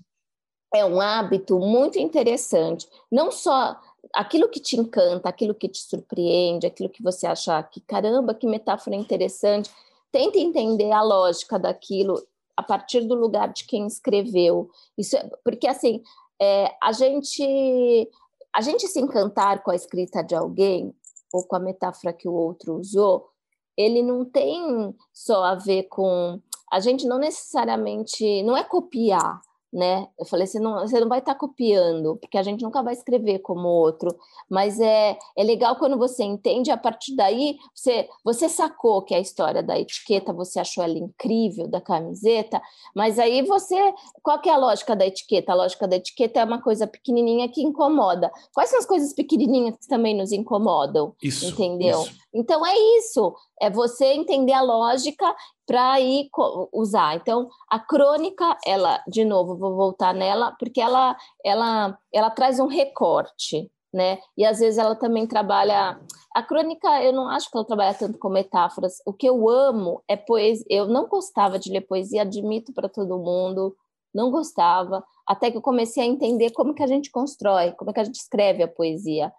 [0.74, 2.88] É um hábito muito interessante.
[3.12, 3.76] Não só
[4.14, 8.48] aquilo que te encanta, aquilo que te surpreende, aquilo que você acha que caramba, que
[8.48, 9.70] metáfora interessante,
[10.12, 12.22] tenta entender a lógica daquilo
[12.56, 14.70] a partir do lugar de quem escreveu.
[14.98, 16.04] Isso é, porque assim,
[16.42, 18.10] é, a gente
[18.54, 20.94] a gente se encantar com a escrita de alguém
[21.32, 23.30] ou com a metáfora que o outro usou,
[23.78, 26.42] ele não tem só a ver com
[26.72, 29.42] a gente não necessariamente não é copiar,
[29.72, 30.08] né?
[30.20, 32.94] Eu falei, você não, você não vai estar tá copiando, porque a gente nunca vai
[32.94, 34.16] escrever como outro,
[34.50, 39.20] mas é, é legal quando você entende, a partir daí você, você sacou que a
[39.20, 42.62] história da etiqueta, você achou ela incrível, da camiseta,
[42.96, 43.94] mas aí você,
[44.24, 45.52] qual que é a lógica da etiqueta?
[45.52, 48.32] A lógica da etiqueta é uma coisa pequenininha que incomoda.
[48.54, 51.14] Quais são as coisas pequenininhas que também nos incomodam?
[51.22, 52.02] Isso, entendeu?
[52.02, 52.20] Isso.
[52.34, 55.36] Então é isso, é você entender a lógica
[55.70, 56.32] para ir
[56.74, 57.16] usar.
[57.16, 61.16] Então, a crônica, ela, de novo, vou voltar nela, porque ela,
[61.46, 64.18] ela, ela traz um recorte, né?
[64.36, 66.02] E às vezes ela também trabalha.
[66.34, 68.96] A crônica, eu não acho que ela trabalha tanto com metáforas.
[69.06, 70.66] O que eu amo é poesia.
[70.68, 73.76] Eu não gostava de ler poesia, admito para todo mundo,
[74.12, 77.94] não gostava, até que eu comecei a entender como que a gente constrói, como é
[77.94, 79.32] que a gente escreve a poesia.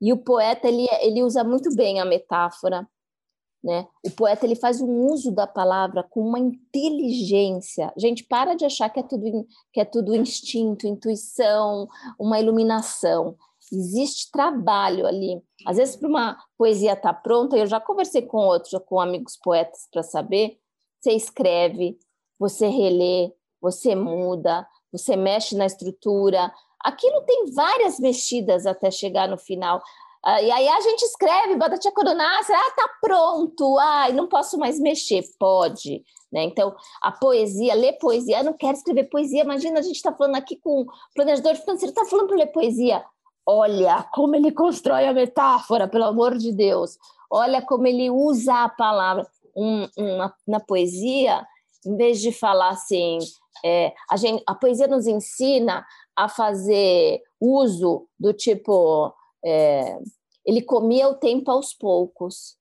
[0.00, 2.88] E o poeta ele, ele usa muito bem a metáfora,
[3.64, 3.88] né?
[4.04, 7.90] O poeta ele faz um uso da palavra com uma inteligência.
[7.96, 11.88] Gente, para de achar que é tudo que é tudo instinto, intuição,
[12.20, 13.36] uma iluminação.
[13.72, 15.42] Existe trabalho ali.
[15.66, 19.38] Às vezes para uma poesia estar tá pronta, eu já conversei com outros, com amigos
[19.42, 20.58] poetas para saber.
[21.00, 21.98] Você escreve,
[22.38, 26.52] você relê, você muda, você mexe na estrutura.
[26.80, 29.82] Aquilo tem várias mexidas até chegar no final.
[30.26, 34.80] Uh, e aí a gente escreve, Batatia Coronácea, ah, tá pronto, ai, não posso mais
[34.80, 35.22] mexer.
[35.38, 36.02] Pode,
[36.32, 36.44] né?
[36.44, 40.36] Então, a poesia, ler poesia, eu não quero escrever poesia, imagina, a gente está falando
[40.36, 43.04] aqui com o planejador financeiro, está falando para ler poesia.
[43.46, 46.96] Olha como ele constrói a metáfora, pelo amor de Deus.
[47.30, 49.26] Olha como ele usa a palavra.
[49.54, 51.46] Um, uma, na poesia,
[51.84, 53.18] em vez de falar assim,
[53.62, 59.12] é, a, gente, a poesia nos ensina a fazer uso do tipo
[59.44, 59.98] é,
[60.44, 62.56] ele comia o tempo aos poucos.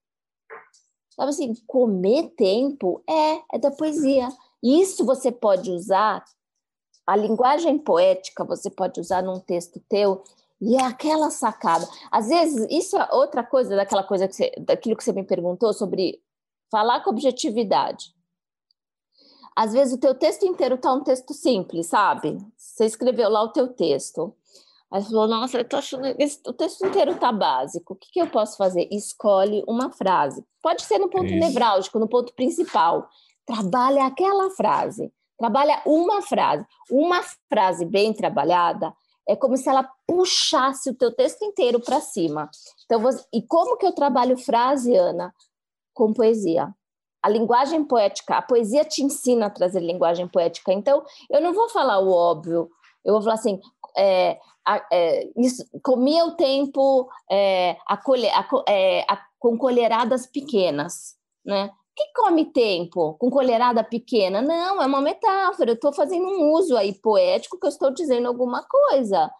[1.15, 4.27] Sabe assim, comer tempo é, é da poesia.
[4.61, 6.23] Isso você pode usar,
[7.05, 10.23] a linguagem poética você pode usar num texto teu,
[10.65, 11.85] e é aquela sacada.
[12.09, 15.73] Às vezes, isso é outra coisa daquela coisa que você, daquilo que você me perguntou
[15.73, 16.21] sobre
[16.71, 18.15] falar com objetividade.
[19.55, 22.37] Às vezes o teu texto inteiro está um texto simples, sabe?
[22.57, 24.33] Você escreveu lá o teu texto.
[24.93, 27.93] Aí falou, nossa, eu tô achando esse, o texto inteiro tá básico.
[27.93, 28.87] O que, que eu posso fazer?
[28.91, 30.45] Escolhe uma frase.
[30.61, 31.39] Pode ser no ponto Isso.
[31.39, 33.09] nevrálgico, no ponto principal.
[33.43, 35.11] Trabalha aquela frase.
[35.35, 36.63] Trabalha uma frase.
[36.91, 38.93] Uma frase bem trabalhada
[39.27, 42.47] é como se ela puxasse o teu texto inteiro para cima.
[42.85, 45.33] Então, você, e como que eu trabalho frase, Ana?
[45.91, 46.71] Com poesia.
[47.23, 50.71] A linguagem poética, a poesia te ensina a trazer linguagem poética.
[50.71, 52.69] Então, eu não vou falar o óbvio.
[53.03, 53.59] Eu vou falar assim,
[53.97, 54.37] é,
[54.91, 55.29] é,
[55.81, 57.77] comia o tempo é,
[58.67, 61.71] é, a, com colheradas pequenas, né?
[61.95, 64.41] que come tempo com colherada pequena?
[64.41, 65.71] Não, é uma metáfora.
[65.71, 69.31] Eu estou fazendo um uso aí poético que eu estou dizendo alguma coisa.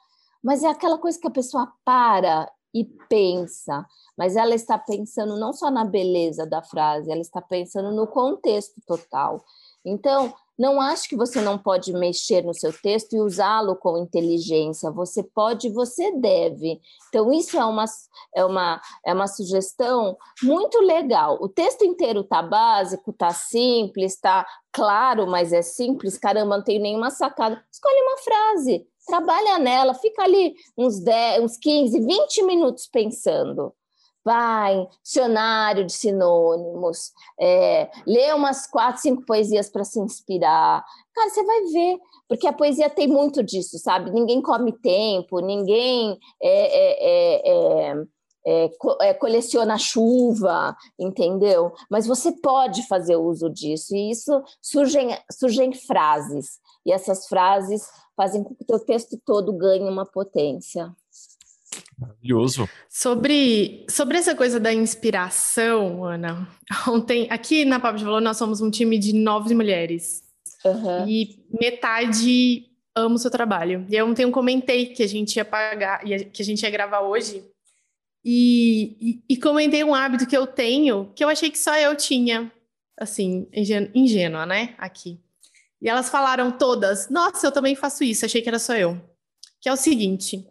[0.44, 3.86] Mas é aquela coisa que a pessoa para e pensa.
[4.18, 8.82] Mas ela está pensando não só na beleza da frase, ela está pensando no contexto
[8.86, 9.44] total.
[9.86, 14.92] Então, não acho que você não pode mexer no seu texto e usá-lo com inteligência.
[14.92, 16.80] Você pode, você deve.
[17.10, 17.86] Então, isso é uma,
[18.36, 21.38] é uma, é uma sugestão muito legal.
[21.42, 26.18] O texto inteiro está básico, está simples, está claro, mas é simples.
[26.18, 27.64] Caramba, não tenho nenhuma sacada.
[27.72, 33.74] Escolhe uma frase, trabalha nela, fica ali uns 10, uns 15, 20 minutos pensando.
[34.24, 40.84] Vai, dicionário de sinônimos, é, lê umas quatro, cinco poesias para se inspirar.
[41.14, 44.12] Cara, você vai ver, porque a poesia tem muito disso, sabe?
[44.12, 47.94] Ninguém come tempo, ninguém é,
[48.46, 51.72] é, é, coleciona chuva, entendeu?
[51.90, 58.44] Mas você pode fazer uso disso, e isso surgem, surgem frases, e essas frases fazem
[58.44, 60.94] com que o teu texto todo ganhe uma potência.
[61.98, 62.70] Maravilhoso.
[62.90, 66.48] Sobre, sobre essa coisa da inspiração, Ana,
[66.88, 70.24] ontem, aqui na Papo de Valor, nós somos um time de nove mulheres.
[70.66, 71.08] Uhum.
[71.08, 73.86] E metade ama o seu trabalho.
[73.90, 77.02] E eu ontem eu comentei que a gente ia pagar, que a gente ia gravar
[77.02, 77.44] hoje.
[78.24, 81.96] E, e, e comentei um hábito que eu tenho, que eu achei que só eu
[81.96, 82.50] tinha,
[82.98, 83.48] assim,
[83.94, 84.76] ingênua, né?
[84.78, 85.20] Aqui.
[85.82, 89.00] E elas falaram todas: Nossa, eu também faço isso, achei que era só eu.
[89.60, 90.48] Que é o seguinte: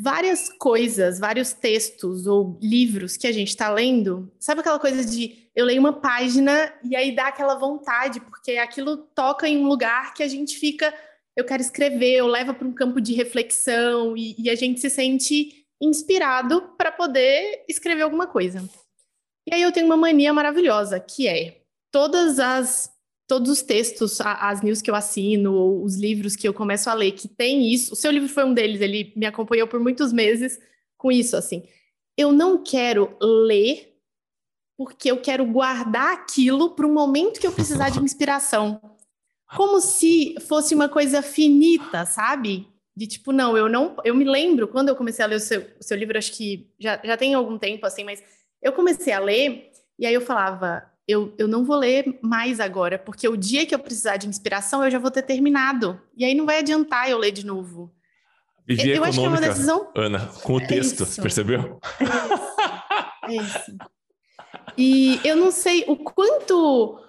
[0.00, 5.48] várias coisas, vários textos ou livros que a gente está lendo, sabe aquela coisa de
[5.54, 10.12] eu leio uma página e aí dá aquela vontade, porque aquilo toca em um lugar
[10.14, 10.92] que a gente fica,
[11.34, 14.90] eu quero escrever, eu levo para um campo de reflexão e, e a gente se
[14.90, 18.62] sente inspirado para poder escrever alguma coisa.
[19.48, 22.90] E aí eu tenho uma mania maravilhosa, que é todas as
[23.26, 27.12] todos os textos, as news que eu assino, os livros que eu começo a ler,
[27.12, 27.92] que tem isso.
[27.92, 30.58] O seu livro foi um deles, ele me acompanhou por muitos meses
[30.96, 31.64] com isso, assim.
[32.16, 33.94] Eu não quero ler
[34.76, 38.80] porque eu quero guardar aquilo para um momento que eu precisar de inspiração.
[39.56, 42.68] Como se fosse uma coisa finita, sabe?
[42.96, 43.96] De tipo, não, eu não.
[44.04, 46.70] Eu me lembro, quando eu comecei a ler o seu, o seu livro, acho que
[46.78, 48.22] já, já tem algum tempo, assim, mas
[48.62, 52.98] eu comecei a ler, e aí eu falava, eu, eu não vou ler mais agora,
[52.98, 56.00] porque o dia que eu precisar de inspiração, eu já vou ter terminado.
[56.16, 57.92] E aí não vai adiantar eu ler de novo.
[58.66, 59.92] Eu, eu acho que é uma decisão.
[59.94, 61.80] Ana, com o texto, é percebeu?
[63.28, 63.42] É isso.
[63.42, 63.76] é isso.
[64.76, 67.00] E eu não sei o quanto.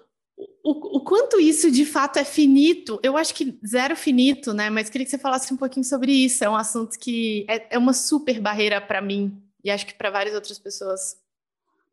[0.64, 4.70] O, o, quanto isso de fato é finito, eu acho que zero finito, né?
[4.70, 6.44] Mas queria que você falasse um pouquinho sobre isso.
[6.44, 10.12] É um assunto que é, é uma super barreira para mim e acho que para
[10.12, 11.18] várias outras pessoas.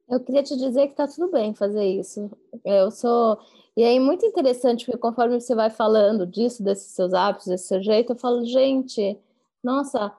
[0.09, 2.31] Eu queria te dizer que tá tudo bem fazer isso.
[2.65, 3.39] Eu sou.
[3.77, 7.83] E aí, muito interessante, porque conforme você vai falando disso, desses seus hábitos, desse seu
[7.83, 9.19] jeito, eu falo, gente,
[9.63, 10.13] nossa,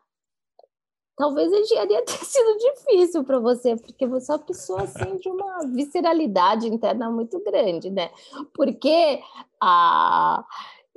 [1.16, 5.30] talvez a engenharia tenha sido difícil para você, porque você é uma pessoa assim de
[5.30, 8.10] uma visceralidade interna muito grande, né?
[8.54, 9.22] Porque
[9.62, 10.44] a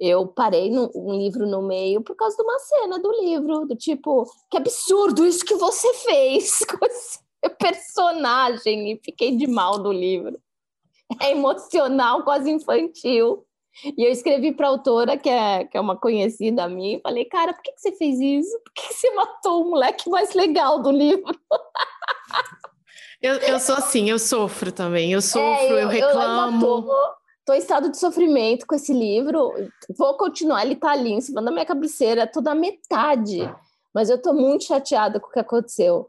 [0.01, 3.74] eu parei no, um livro no meio por causa de uma cena do livro, do
[3.74, 6.61] tipo, que absurdo isso que você fez
[7.59, 10.39] personagem e fiquei de mal do livro.
[11.20, 13.45] É emocional, quase infantil.
[13.97, 17.24] E eu escrevi para a autora, que é, que é uma conhecida minha, e falei,
[17.24, 18.59] cara, por que, que você fez isso?
[18.64, 21.32] Por que, que você matou o moleque mais legal do livro?
[23.20, 26.64] Eu, eu sou assim, eu sofro também, eu sofro, é, eu, eu, reclamo.
[26.64, 26.86] Eu
[27.45, 29.53] tô, em estado de sofrimento com esse livro,
[29.97, 33.39] vou continuar, ele tá ali em cima da minha cabeceira, toda metade,
[33.93, 36.09] mas eu tô muito chateada com o que aconteceu.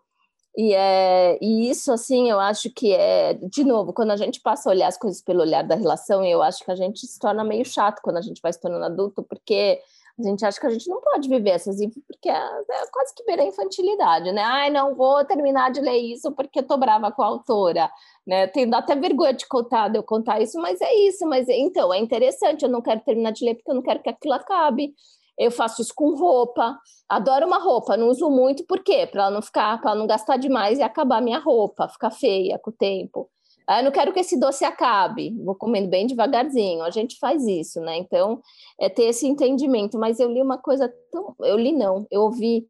[0.57, 4.69] E, é, e isso, assim, eu acho que é, de novo, quando a gente passa
[4.69, 7.43] a olhar as coisas pelo olhar da relação, eu acho que a gente se torna
[7.43, 9.79] meio chato quando a gente vai se tornando adulto, porque
[10.19, 13.23] a gente acha que a gente não pode viver essas porque é, é quase que
[13.23, 14.41] beira a infantilidade, né?
[14.41, 17.89] Ai, não vou terminar de ler isso porque eu tô brava com a autora,
[18.27, 18.45] né?
[18.47, 21.99] Tenho até vergonha de contar, de eu contar isso, mas é isso, mas então, é
[21.99, 24.93] interessante, eu não quero terminar de ler porque eu não quero que aquilo acabe.
[25.39, 26.77] Eu faço isso com roupa.
[27.07, 29.07] Adoro uma roupa, não uso muito, por quê?
[29.07, 32.73] Para não ficar, para não gastar demais e acabar minha roupa, ficar feia com o
[32.73, 33.29] tempo.
[33.65, 36.81] Ah, eu não quero que esse doce acabe, vou comendo bem devagarzinho.
[36.81, 37.97] A gente faz isso, né?
[37.97, 38.41] Então,
[38.79, 39.95] é ter esse entendimento.
[39.99, 41.35] Mas eu li uma coisa tão.
[41.41, 42.67] Eu li, não, eu ouvi.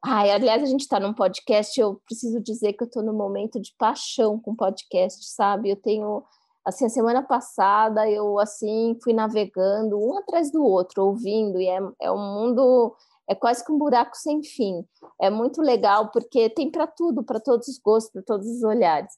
[0.00, 1.80] Ai, aliás, a gente está num podcast.
[1.80, 5.70] Eu preciso dizer que eu estou num momento de paixão com podcast, sabe?
[5.70, 6.22] Eu tenho
[6.68, 11.80] assim, a semana passada eu, assim, fui navegando um atrás do outro, ouvindo, e é,
[12.02, 12.94] é um mundo,
[13.26, 14.84] é quase que um buraco sem fim.
[15.18, 19.10] É muito legal, porque tem para tudo, para todos os gostos, para todos os olhares.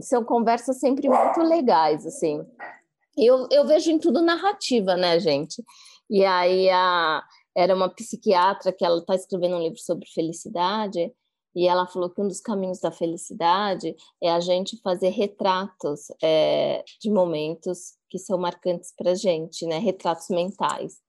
[0.00, 2.42] São conversas sempre muito legais, assim.
[3.16, 5.62] Eu, eu vejo em tudo narrativa, né, gente?
[6.08, 7.22] E aí a,
[7.54, 11.12] era uma psiquiatra que ela está escrevendo um livro sobre felicidade,
[11.58, 16.84] e ela falou que um dos caminhos da felicidade é a gente fazer retratos é,
[17.00, 19.76] de momentos que são marcantes para gente, né?
[19.78, 21.00] Retratos mentais.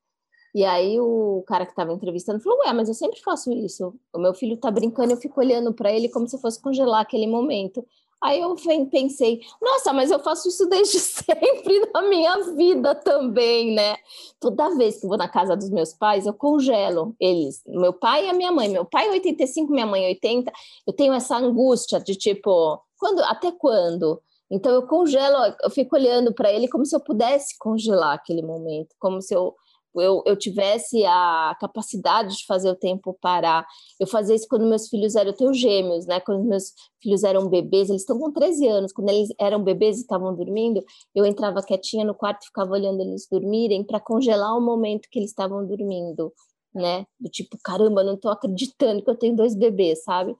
[0.56, 3.93] E aí o cara que estava entrevistando falou: Ué, mas eu sempre faço isso.
[4.12, 7.28] O meu filho está brincando, eu fico olhando para ele como se fosse congelar aquele
[7.28, 7.86] momento.
[8.22, 8.55] Aí eu
[8.91, 13.95] pensei, nossa, mas eu faço isso desde sempre na minha vida também, né?
[14.39, 18.30] Toda vez que vou na casa dos meus pais, eu congelo eles, meu pai e
[18.30, 18.67] a minha mãe.
[18.70, 20.51] Meu pai 85, minha mãe 80.
[20.86, 24.22] Eu tenho essa angústia de tipo, quando, até quando?
[24.51, 28.95] Então eu congelo, eu fico olhando para ele como se eu pudesse congelar aquele momento,
[28.99, 29.55] como se eu
[29.96, 33.66] eu, eu tivesse a capacidade de fazer o tempo parar.
[34.00, 36.20] Eu fazia isso quando meus filhos eram, eu tenho gêmeos, né?
[36.20, 40.02] Quando meus filhos eram bebês, eles estão com 13 anos, quando eles eram bebês e
[40.02, 40.84] estavam dormindo,
[41.16, 45.20] eu entrava quietinha no quarto e ficava olhando eles dormirem para congelar o momento que
[45.20, 46.34] eles estavam dormindo,
[46.74, 47.06] né?
[47.20, 50.36] Do tipo, caramba, não estou acreditando que eu tenho dois bebês, sabe?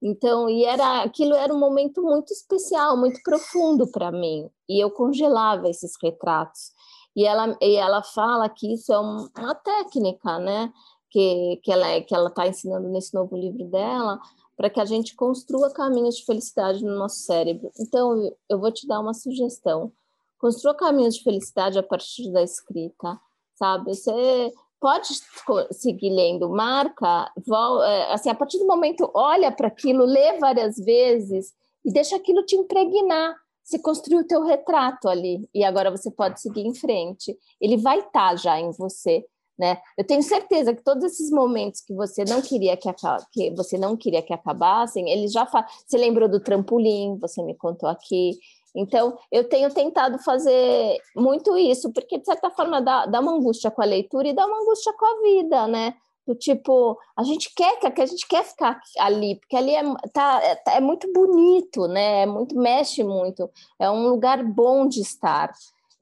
[0.00, 4.90] Então, e era aquilo era um momento muito especial, muito profundo para mim, e eu
[4.90, 6.72] congelava esses retratos.
[7.16, 10.72] E ela, e ela fala que isso é um, uma técnica, né?
[11.10, 14.20] Que, que ela que ela está ensinando nesse novo livro dela,
[14.56, 17.70] para que a gente construa caminhos de felicidade no nosso cérebro.
[17.80, 19.92] Então, eu vou te dar uma sugestão.
[20.38, 23.18] Construa caminhos de felicidade a partir da escrita,
[23.54, 23.94] sabe?
[23.94, 25.08] Você pode
[25.72, 27.32] seguir lendo, marca,
[27.84, 31.52] é, assim, a partir do momento, olha para aquilo, lê várias vezes
[31.84, 33.34] e deixa aquilo te impregnar
[33.68, 37.36] você construiu o teu retrato ali e agora você pode seguir em frente.
[37.60, 39.26] Ele vai estar tá já em você,
[39.58, 39.76] né?
[39.98, 42.88] Eu tenho certeza que todos esses momentos que você não queria que,
[43.30, 45.66] que você não queria que acabassem, eles já fa...
[45.86, 47.18] Você lembrou do trampolim?
[47.18, 48.38] Você me contou aqui.
[48.74, 53.70] Então, eu tenho tentado fazer muito isso, porque de certa forma dá, dá uma angústia
[53.70, 55.94] com a leitura e dá uma angústia com a vida, né?
[56.28, 60.40] Do tipo, a gente quer que a gente quer ficar ali, porque ali é, tá,
[60.42, 62.22] é, é muito bonito, né?
[62.22, 65.50] É muito mexe muito, é um lugar bom de estar.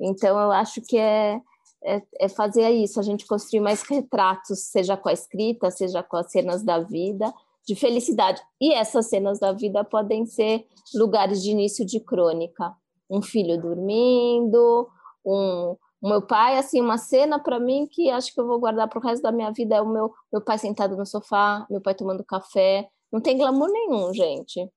[0.00, 1.40] Então eu acho que é,
[1.84, 6.16] é, é, fazer isso, a gente construir mais retratos, seja com a escrita, seja com
[6.16, 7.32] as cenas da vida,
[7.64, 8.42] de felicidade.
[8.60, 12.74] E essas cenas da vida podem ser lugares de início de crônica.
[13.08, 14.88] Um filho dormindo,
[15.24, 15.76] um,
[16.06, 19.00] o meu pai, assim, uma cena para mim que acho que eu vou guardar para
[19.00, 21.96] o resto da minha vida é o meu, meu pai sentado no sofá, meu pai
[21.96, 22.88] tomando café.
[23.10, 24.70] Não tem glamour nenhum, gente.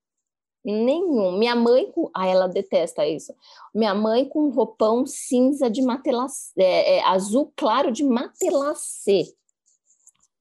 [0.66, 1.38] Nenhum.
[1.38, 2.10] Minha mãe, com...
[2.16, 3.32] ah, ela detesta isso.
[3.76, 9.32] Minha mãe com um roupão cinza de matelacê, é, é, azul claro de matelacê,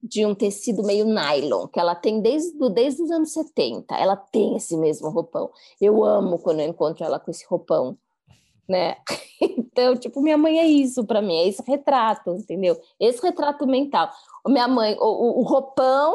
[0.01, 3.95] de um tecido meio nylon, que ela tem desde, desde os anos 70.
[3.95, 5.51] Ela tem esse mesmo roupão.
[5.79, 7.95] Eu amo quando eu encontro ela com esse roupão
[8.69, 8.95] né?
[9.79, 12.77] Então, tipo, minha mãe é isso para mim, é esse retrato, entendeu?
[12.99, 14.11] Esse retrato mental.
[14.45, 16.13] Minha mãe, o, o roupão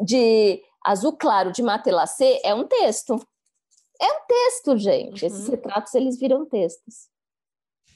[0.00, 3.14] de azul claro de matelacê é um texto.
[4.00, 5.24] É um texto, gente.
[5.24, 5.28] Uhum.
[5.28, 7.08] Esses retratos, eles viram textos.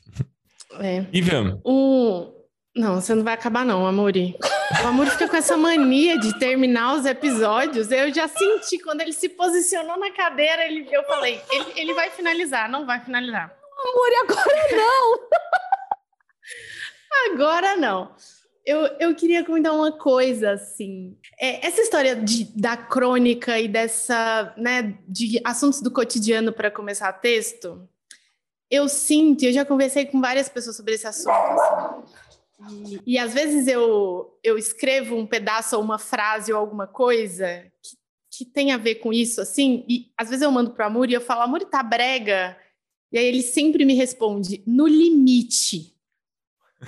[0.81, 1.07] É.
[1.14, 1.62] Ivan.
[1.64, 2.31] Um...
[2.76, 4.37] Não, você não vai acabar não, Amori.
[4.85, 7.91] O Amori fica com essa mania de terminar os episódios.
[7.91, 12.11] Eu já senti quando ele se posicionou na cadeira, ele, eu falei, ele, ele vai
[12.11, 13.57] finalizar, não vai finalizar.
[13.79, 15.29] Amor, agora não!
[17.33, 18.14] agora não.
[18.64, 21.16] Eu, eu queria comentar uma coisa, assim.
[21.41, 27.11] É, essa história de, da crônica e dessa, né, de assuntos do cotidiano para começar
[27.14, 27.89] texto,
[28.70, 33.33] eu sinto, eu já conversei com várias pessoas sobre esse assunto, assim, e, e, às
[33.33, 37.97] vezes eu, eu escrevo um pedaço ou uma frase ou alguma coisa que,
[38.31, 41.09] que tem a ver com isso, assim, e às vezes eu mando para o Amor
[41.09, 42.57] e eu falo, Amor, tá brega,
[43.11, 45.94] e aí ele sempre me responde, no limite.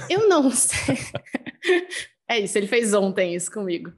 [0.09, 0.97] Eu não sei.
[2.29, 3.93] é isso, ele fez ontem isso comigo.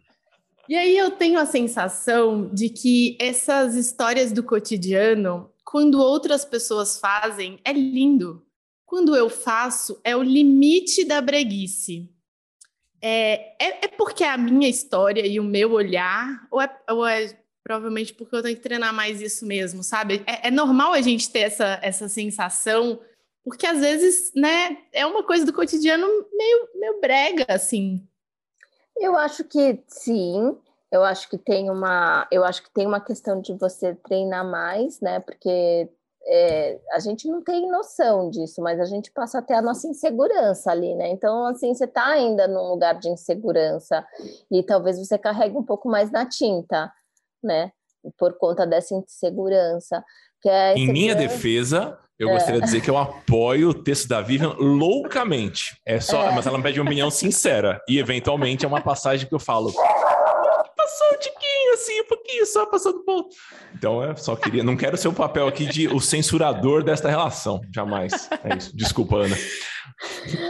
[0.68, 6.98] E aí eu tenho a sensação de que essas histórias do cotidiano, quando outras pessoas
[6.98, 8.46] fazem, é lindo.
[8.86, 12.08] Quando eu faço, é o limite da breguice.
[13.00, 17.06] É, é, é porque é a minha história e o meu olhar, ou é, ou
[17.06, 20.24] é Provavelmente porque eu tenho que treinar mais isso mesmo, sabe?
[20.26, 23.00] É, é normal a gente ter essa, essa sensação,
[23.44, 28.06] porque às vezes, né, é uma coisa do cotidiano meio, meio brega, assim.
[28.96, 30.56] Eu acho que sim,
[30.90, 35.00] eu acho que tem uma, eu acho que tem uma questão de você treinar mais,
[35.00, 35.20] né?
[35.20, 35.88] Porque
[36.24, 40.70] é, a gente não tem noção disso, mas a gente passa até a nossa insegurança
[40.70, 41.08] ali, né?
[41.08, 44.06] Então, assim, você está ainda num lugar de insegurança
[44.50, 46.92] e talvez você carregue um pouco mais na tinta
[47.42, 47.70] né?
[48.18, 50.02] Por conta dessa insegurança.
[50.40, 52.32] Que é em minha defesa, eu é.
[52.34, 55.76] gostaria de dizer que eu apoio o texto da Vivian loucamente.
[55.86, 56.34] É só, é.
[56.34, 57.80] mas ela me pede uma opinião sincera.
[57.88, 59.72] E eventualmente é uma passagem que eu falo.
[62.02, 63.28] Um pouquinho, só passou do ponto.
[63.74, 64.62] Então, eu só queria.
[64.62, 67.60] Não quero ser o papel aqui de o censurador desta relação.
[67.74, 68.28] Jamais.
[68.44, 68.76] É isso.
[68.76, 69.36] Desculpa, Ana.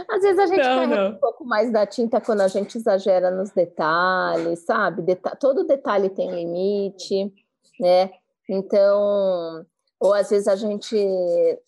[0.09, 1.09] Às vezes a gente não, não.
[1.11, 5.01] um pouco mais da tinta quando a gente exagera nos detalhes, sabe?
[5.01, 7.31] Deta todo detalhe tem limite,
[7.79, 8.09] né?
[8.49, 9.65] Então,
[10.03, 10.97] ou às vezes a gente,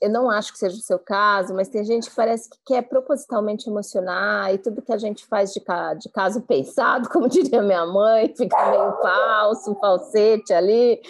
[0.01, 2.81] eu não acho que seja o seu caso, mas tem gente que parece que quer
[2.81, 5.63] propositalmente emocionar e tudo que a gente faz de,
[5.99, 11.01] de caso pensado, como diria minha mãe, fica meio falso, falsete ali,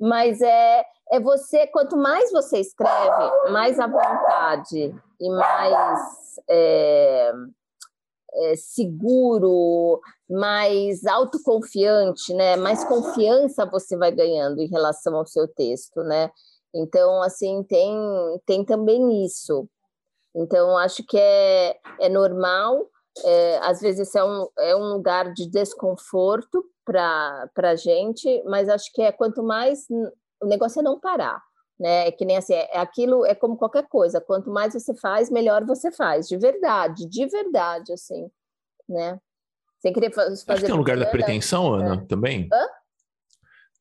[0.00, 6.00] mas é, é você, quanto mais você escreve, mais à vontade e mais
[6.48, 7.32] é,
[8.34, 10.00] é, seguro,
[10.30, 12.54] mais autoconfiante, né?
[12.54, 16.30] Mais confiança você vai ganhando em relação ao seu texto, né?
[16.74, 17.96] Então, assim, tem,
[18.46, 19.68] tem também isso.
[20.34, 22.88] Então, acho que é, é normal,
[23.24, 28.92] é, às vezes é um, é um lugar de desconforto para a gente, mas acho
[28.92, 29.86] que é quanto mais
[30.40, 31.42] o negócio é não parar,
[31.78, 32.08] né?
[32.08, 35.30] É que nem assim, é, é, aquilo é como qualquer coisa, quanto mais você faz,
[35.30, 38.30] melhor você faz, de verdade, de verdade, assim,
[38.88, 39.18] né?
[39.80, 40.32] Sem querer fazer.
[40.32, 42.06] Acho que tem um lugar da pretensão, Ana, é.
[42.06, 42.48] também.
[42.52, 42.66] Hã?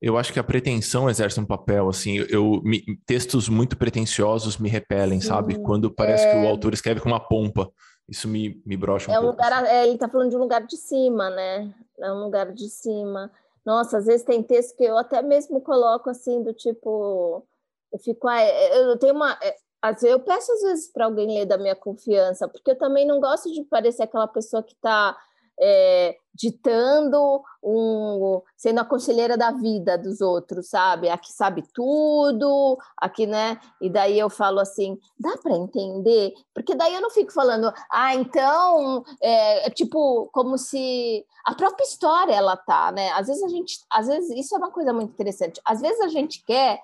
[0.02, 4.70] Eu acho que a pretensão exerce um papel, assim, eu, me, textos muito pretensiosos me
[4.70, 5.60] repelem, Sim, sabe?
[5.60, 6.32] Quando parece é...
[6.32, 6.50] que o é.
[6.50, 7.72] autor escreve com uma pompa,
[8.08, 9.38] isso me, me brocha um é um pouco.
[9.38, 9.72] Lugar, assim.
[9.72, 11.74] é, ele está falando de um lugar de cima, né?
[12.00, 13.32] É um lugar de cima.
[13.66, 17.46] Nossa, às vezes tem texto que eu até mesmo coloco assim, do tipo,
[17.92, 19.56] eu fico, ah, eu tenho uma, é,
[20.04, 23.52] eu peço às vezes para alguém ler da minha confiança, porque eu também não gosto
[23.52, 25.18] de parecer aquela pessoa que está
[25.60, 31.10] é, ditando, um, sendo a conselheira da vida dos outros, sabe?
[31.10, 33.60] Aqui sabe tudo, aqui, né?
[33.82, 36.34] E daí eu falo assim, dá para entender?
[36.54, 41.86] Porque daí eu não fico falando, ah, então, é, é, tipo, como se a própria
[41.86, 43.10] história ela tá, né?
[43.12, 45.60] Às vezes a gente, às vezes isso é uma coisa muito interessante.
[45.66, 46.80] Às vezes a gente quer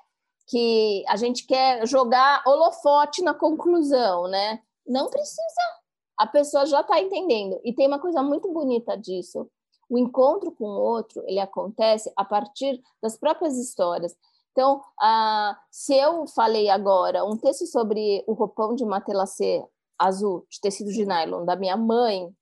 [0.48, 4.60] que a gente quer jogar holofote na conclusão, né?
[4.86, 5.62] Não precisa
[6.24, 7.60] a pessoa já está entendendo.
[7.66, 9.46] E tem uma coisa muito bonita disso.
[9.90, 14.16] O encontro com o outro, ele acontece a partir das próprias histórias.
[14.54, 19.66] Então, ah, se eu falei agora um texto sobre o roupão de matelacê
[20.00, 22.34] azul, de tecido de nylon, da minha mãe,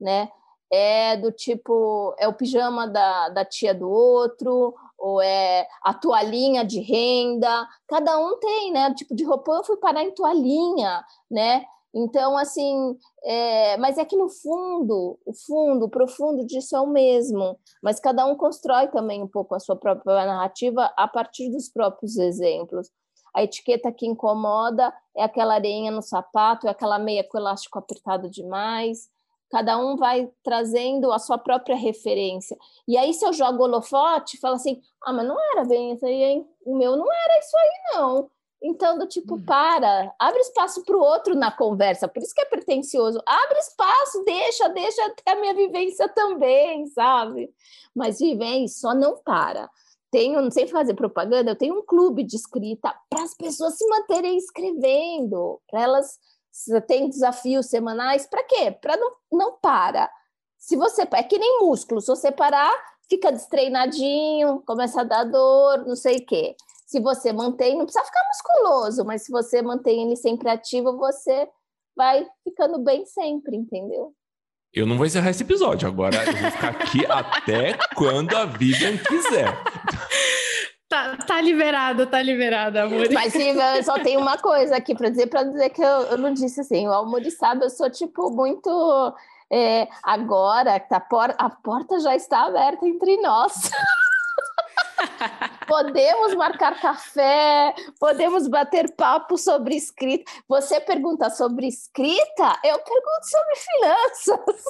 [0.00, 0.28] né?
[0.68, 6.64] É do tipo, é o pijama da, da tia do outro, ou é a toalhinha
[6.64, 8.92] de renda, cada um tem, né?
[8.94, 11.64] Tipo de roupão eu fui parar em toalhinha, né?
[11.94, 16.86] Então, assim, é, mas é que no fundo, o fundo, o profundo disso é o
[16.86, 21.68] mesmo, mas cada um constrói também um pouco a sua própria narrativa a partir dos
[21.68, 22.90] próprios exemplos.
[23.34, 28.28] A etiqueta que incomoda é aquela areinha no sapato, é aquela meia com elástico apertado
[28.28, 29.08] demais.
[29.50, 32.56] Cada um vai trazendo a sua própria referência.
[32.86, 36.22] E aí, se eu jogo holofote, fala assim: ah, mas não era bem isso aí,
[36.22, 36.48] hein?
[36.66, 38.30] O meu não era isso aí, não.
[38.60, 39.44] Então, do tipo, hum.
[39.44, 43.22] para, abre espaço para o outro na conversa, por isso que é pretencioso.
[43.24, 47.52] Abre espaço, deixa, deixa até a minha vivência também, sabe?
[47.94, 49.70] Mas vivência só não para.
[50.10, 53.86] Tenho, não sei fazer propaganda, eu tenho um clube de escrita para as pessoas se
[53.86, 56.18] manterem escrevendo, para elas
[56.88, 58.72] tem desafios semanais, para quê?
[58.72, 60.10] Para não, não para.
[60.56, 62.74] Se você é que nem músculo, se você parar,
[63.08, 66.56] fica destreinadinho, começa a dar dor, não sei o quê
[66.88, 71.46] se você mantém, não precisa ficar musculoso, mas se você mantém ele sempre ativo, você
[71.94, 74.14] vai ficando bem sempre, entendeu?
[74.72, 78.96] Eu não vou encerrar esse episódio, agora eu vou ficar aqui até quando a Vivian
[78.96, 79.54] quiser.
[80.88, 83.06] Tá, tá liberado, tá liberado, amor.
[83.12, 86.32] Mas eu só tenho uma coisa aqui para dizer, para dizer que eu, eu não
[86.32, 89.14] disse assim, o Amor sabe, eu sou tipo muito
[89.52, 93.70] é, agora, tá, a porta já está aberta entre nós.
[95.66, 100.30] podemos marcar café, podemos bater papo sobre escrita.
[100.48, 104.64] Você pergunta sobre escrita, eu pergunto sobre finanças.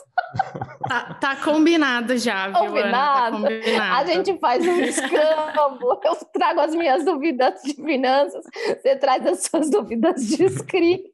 [0.89, 2.59] Tá, tá combinado já, viu?
[2.59, 3.43] Combinado.
[3.43, 3.97] Tá combinado.
[3.97, 9.45] A gente faz um escambo, eu trago as minhas dúvidas de finanças, você traz as
[9.45, 11.13] suas dúvidas de escrita.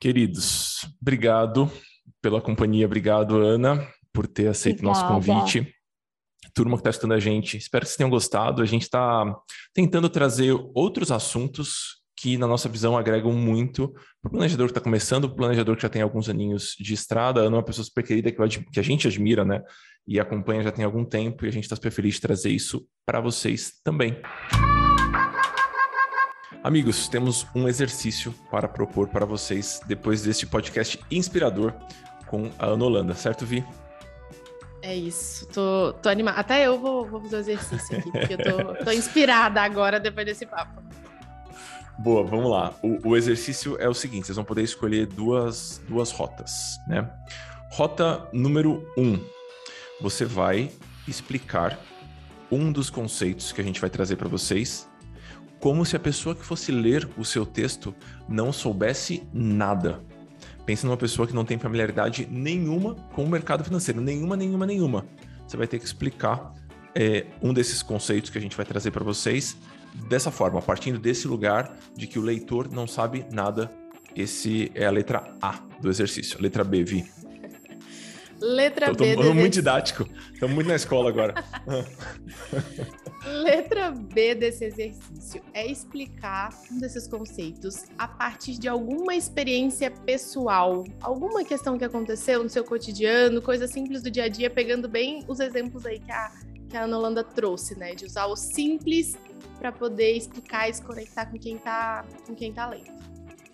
[0.00, 1.70] Queridos, obrigado
[2.22, 5.12] pela companhia, obrigado, Ana, por ter aceito Obrigada.
[5.12, 5.79] nosso convite
[6.52, 7.56] turma que está estudando a gente.
[7.56, 8.62] Espero que vocês tenham gostado.
[8.62, 9.24] A gente está
[9.74, 13.88] tentando trazer outros assuntos que, na nossa visão, agregam muito
[14.20, 16.92] para o planejador que está começando, para o planejador que já tem alguns aninhos de
[16.92, 17.40] estrada.
[17.40, 18.42] Ana é uma pessoa super querida que
[18.78, 19.62] a gente admira, né?
[20.06, 22.86] E acompanha já tem algum tempo, e a gente está super feliz de trazer isso
[23.06, 24.20] para vocês também.
[26.62, 31.72] Amigos, temos um exercício para propor para vocês depois deste podcast inspirador
[32.26, 33.64] com a Ana Holanda, certo, Vi?
[34.82, 36.38] É isso, tô, tô animada.
[36.38, 40.24] Até eu vou, vou fazer o exercício aqui, porque eu tô, tô inspirada agora depois
[40.26, 40.82] desse papo.
[41.98, 42.74] Boa, vamos lá.
[42.82, 47.10] O, o, exercício é o seguinte: vocês vão poder escolher duas, duas rotas, né?
[47.70, 49.20] Rota número um:
[50.00, 50.70] você vai
[51.06, 51.78] explicar
[52.50, 54.88] um dos conceitos que a gente vai trazer para vocês,
[55.60, 57.94] como se a pessoa que fosse ler o seu texto
[58.26, 60.00] não soubesse nada.
[60.70, 65.04] Pensa numa pessoa que não tem familiaridade nenhuma com o mercado financeiro, nenhuma, nenhuma, nenhuma.
[65.44, 66.54] Você vai ter que explicar
[66.94, 69.56] é, um desses conceitos que a gente vai trazer para vocês
[70.08, 73.68] dessa forma, partindo desse lugar de que o leitor não sabe nada.
[74.14, 76.38] Esse é a letra A do exercício.
[76.38, 77.04] A letra B, Vi.
[78.40, 79.16] Letra tô, B.
[79.16, 80.08] Tô, muito didático.
[80.32, 81.34] Estamos muito na escola agora.
[83.24, 90.84] Letra B desse exercício é explicar um desses conceitos a partir de alguma experiência pessoal,
[91.02, 95.22] alguma questão que aconteceu no seu cotidiano, coisa simples do dia a dia, pegando bem
[95.28, 96.32] os exemplos aí que a,
[96.68, 97.94] que a Ana Holanda trouxe, né?
[97.94, 99.18] De usar o simples
[99.58, 103.00] para poder explicar e se conectar com quem está com quem tá lendo.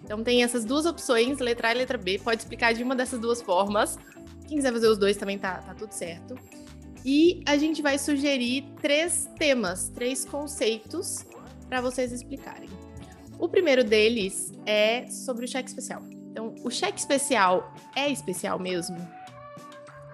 [0.04, 2.20] Então tem essas duas opções, letra A e letra B.
[2.22, 3.98] Pode explicar de uma dessas duas formas.
[4.46, 6.36] Quem quiser fazer os dois também tá, tá tudo certo.
[7.08, 11.24] E a gente vai sugerir três temas, três conceitos
[11.68, 12.68] para vocês explicarem.
[13.38, 16.02] O primeiro deles é sobre o cheque especial.
[16.32, 18.96] Então, o cheque especial é especial mesmo?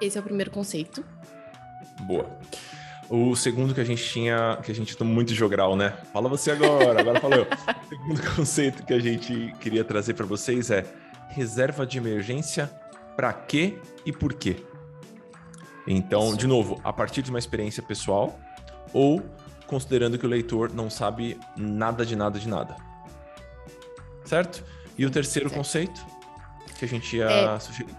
[0.02, 1.02] Esse é o primeiro conceito.
[2.02, 2.28] Boa.
[3.09, 5.97] O segundo que a gente tinha, que a gente tomou muito jogral, né?
[6.12, 7.47] Fala você agora, agora falou.
[7.86, 10.85] o segundo conceito que a gente queria trazer para vocês é
[11.28, 12.70] reserva de emergência
[13.16, 14.62] para quê e por quê.
[15.86, 16.36] Então, Isso.
[16.36, 18.38] de novo, a partir de uma experiência pessoal
[18.92, 19.22] ou
[19.66, 22.76] considerando que o leitor não sabe nada de nada de nada.
[24.24, 24.64] Certo?
[24.96, 25.59] E o terceiro certo.
[25.59, 26.06] conceito
[26.78, 27.94] que a gente ia é, sugerir.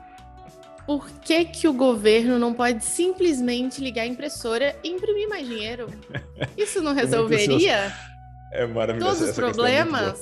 [0.85, 5.87] Por que, que o governo não pode simplesmente ligar a impressora e imprimir mais dinheiro?
[6.57, 7.93] Isso não resolveria
[8.53, 9.17] é maravilhoso.
[9.17, 10.19] todos os é problemas?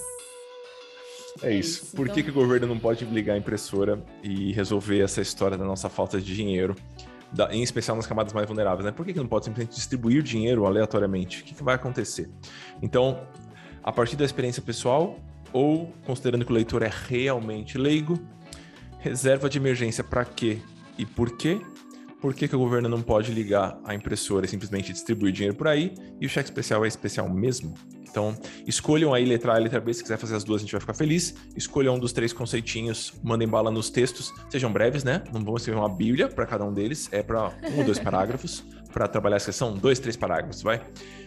[1.41, 1.83] É, é isso.
[1.83, 1.95] isso.
[1.95, 2.15] Por então...
[2.15, 5.89] que, que o governo não pode ligar a impressora e resolver essa história da nossa
[5.89, 6.75] falta de dinheiro?
[7.51, 8.91] Em especial nas camadas mais vulneráveis, né?
[8.91, 11.41] Por que, que não pode simplesmente distribuir dinheiro aleatoriamente?
[11.41, 12.29] O que, que vai acontecer?
[12.81, 13.21] Então,
[13.83, 15.17] a partir da experiência pessoal,
[15.53, 18.19] ou considerando que o leitor é realmente leigo,
[18.99, 20.59] reserva de emergência para quê
[20.97, 21.59] e por quê?
[22.21, 25.67] Por que, que o governo não pode ligar a impressora e simplesmente distribuir dinheiro por
[25.67, 25.95] aí?
[26.19, 27.73] E o cheque especial é especial mesmo?
[28.07, 28.35] Então,
[28.67, 30.81] escolham aí letra A e letra B, se quiser fazer as duas, a gente vai
[30.81, 31.33] ficar feliz.
[31.55, 35.23] Escolham um dos três conceitinhos, mandem bala nos textos, sejam breves, né?
[35.33, 38.63] Não vão escrever uma bíblia para cada um deles, é para um ou dois parágrafos,
[38.93, 40.81] para trabalhar a sessão, dois, três parágrafos, vai?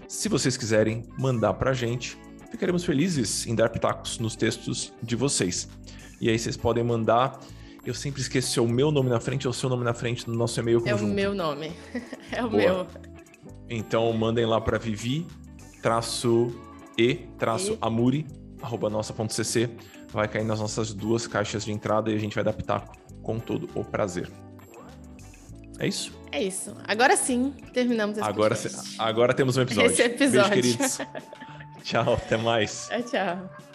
[0.06, 2.16] Se vocês quiserem mandar para a gente,
[2.50, 5.68] ficaremos felizes em dar pitacos nos textos de vocês.
[6.20, 7.40] E aí vocês podem mandar.
[7.84, 9.92] Eu sempre esqueço se é o meu nome na frente ou o seu nome na
[9.92, 11.00] frente no nosso e-mail conjunto.
[11.00, 11.72] É o meu nome.
[12.32, 12.62] É o Boa.
[12.62, 12.86] meu.
[13.68, 15.26] Então mandem lá para Vivi
[15.84, 16.50] traço
[16.96, 18.26] e-amuri,
[18.62, 19.68] arroba nossa.cc,
[20.08, 23.68] vai cair nas nossas duas caixas de entrada e a gente vai pitaco com todo
[23.74, 24.30] o prazer.
[25.78, 26.18] É isso?
[26.32, 26.74] É isso.
[26.88, 28.56] Agora sim, terminamos esse agora,
[28.98, 29.90] agora temos um episódio.
[29.90, 30.50] Esse episódio.
[30.50, 30.98] Beijo, queridos.
[31.84, 32.88] tchau, até mais.
[32.88, 33.73] Tchau, tchau.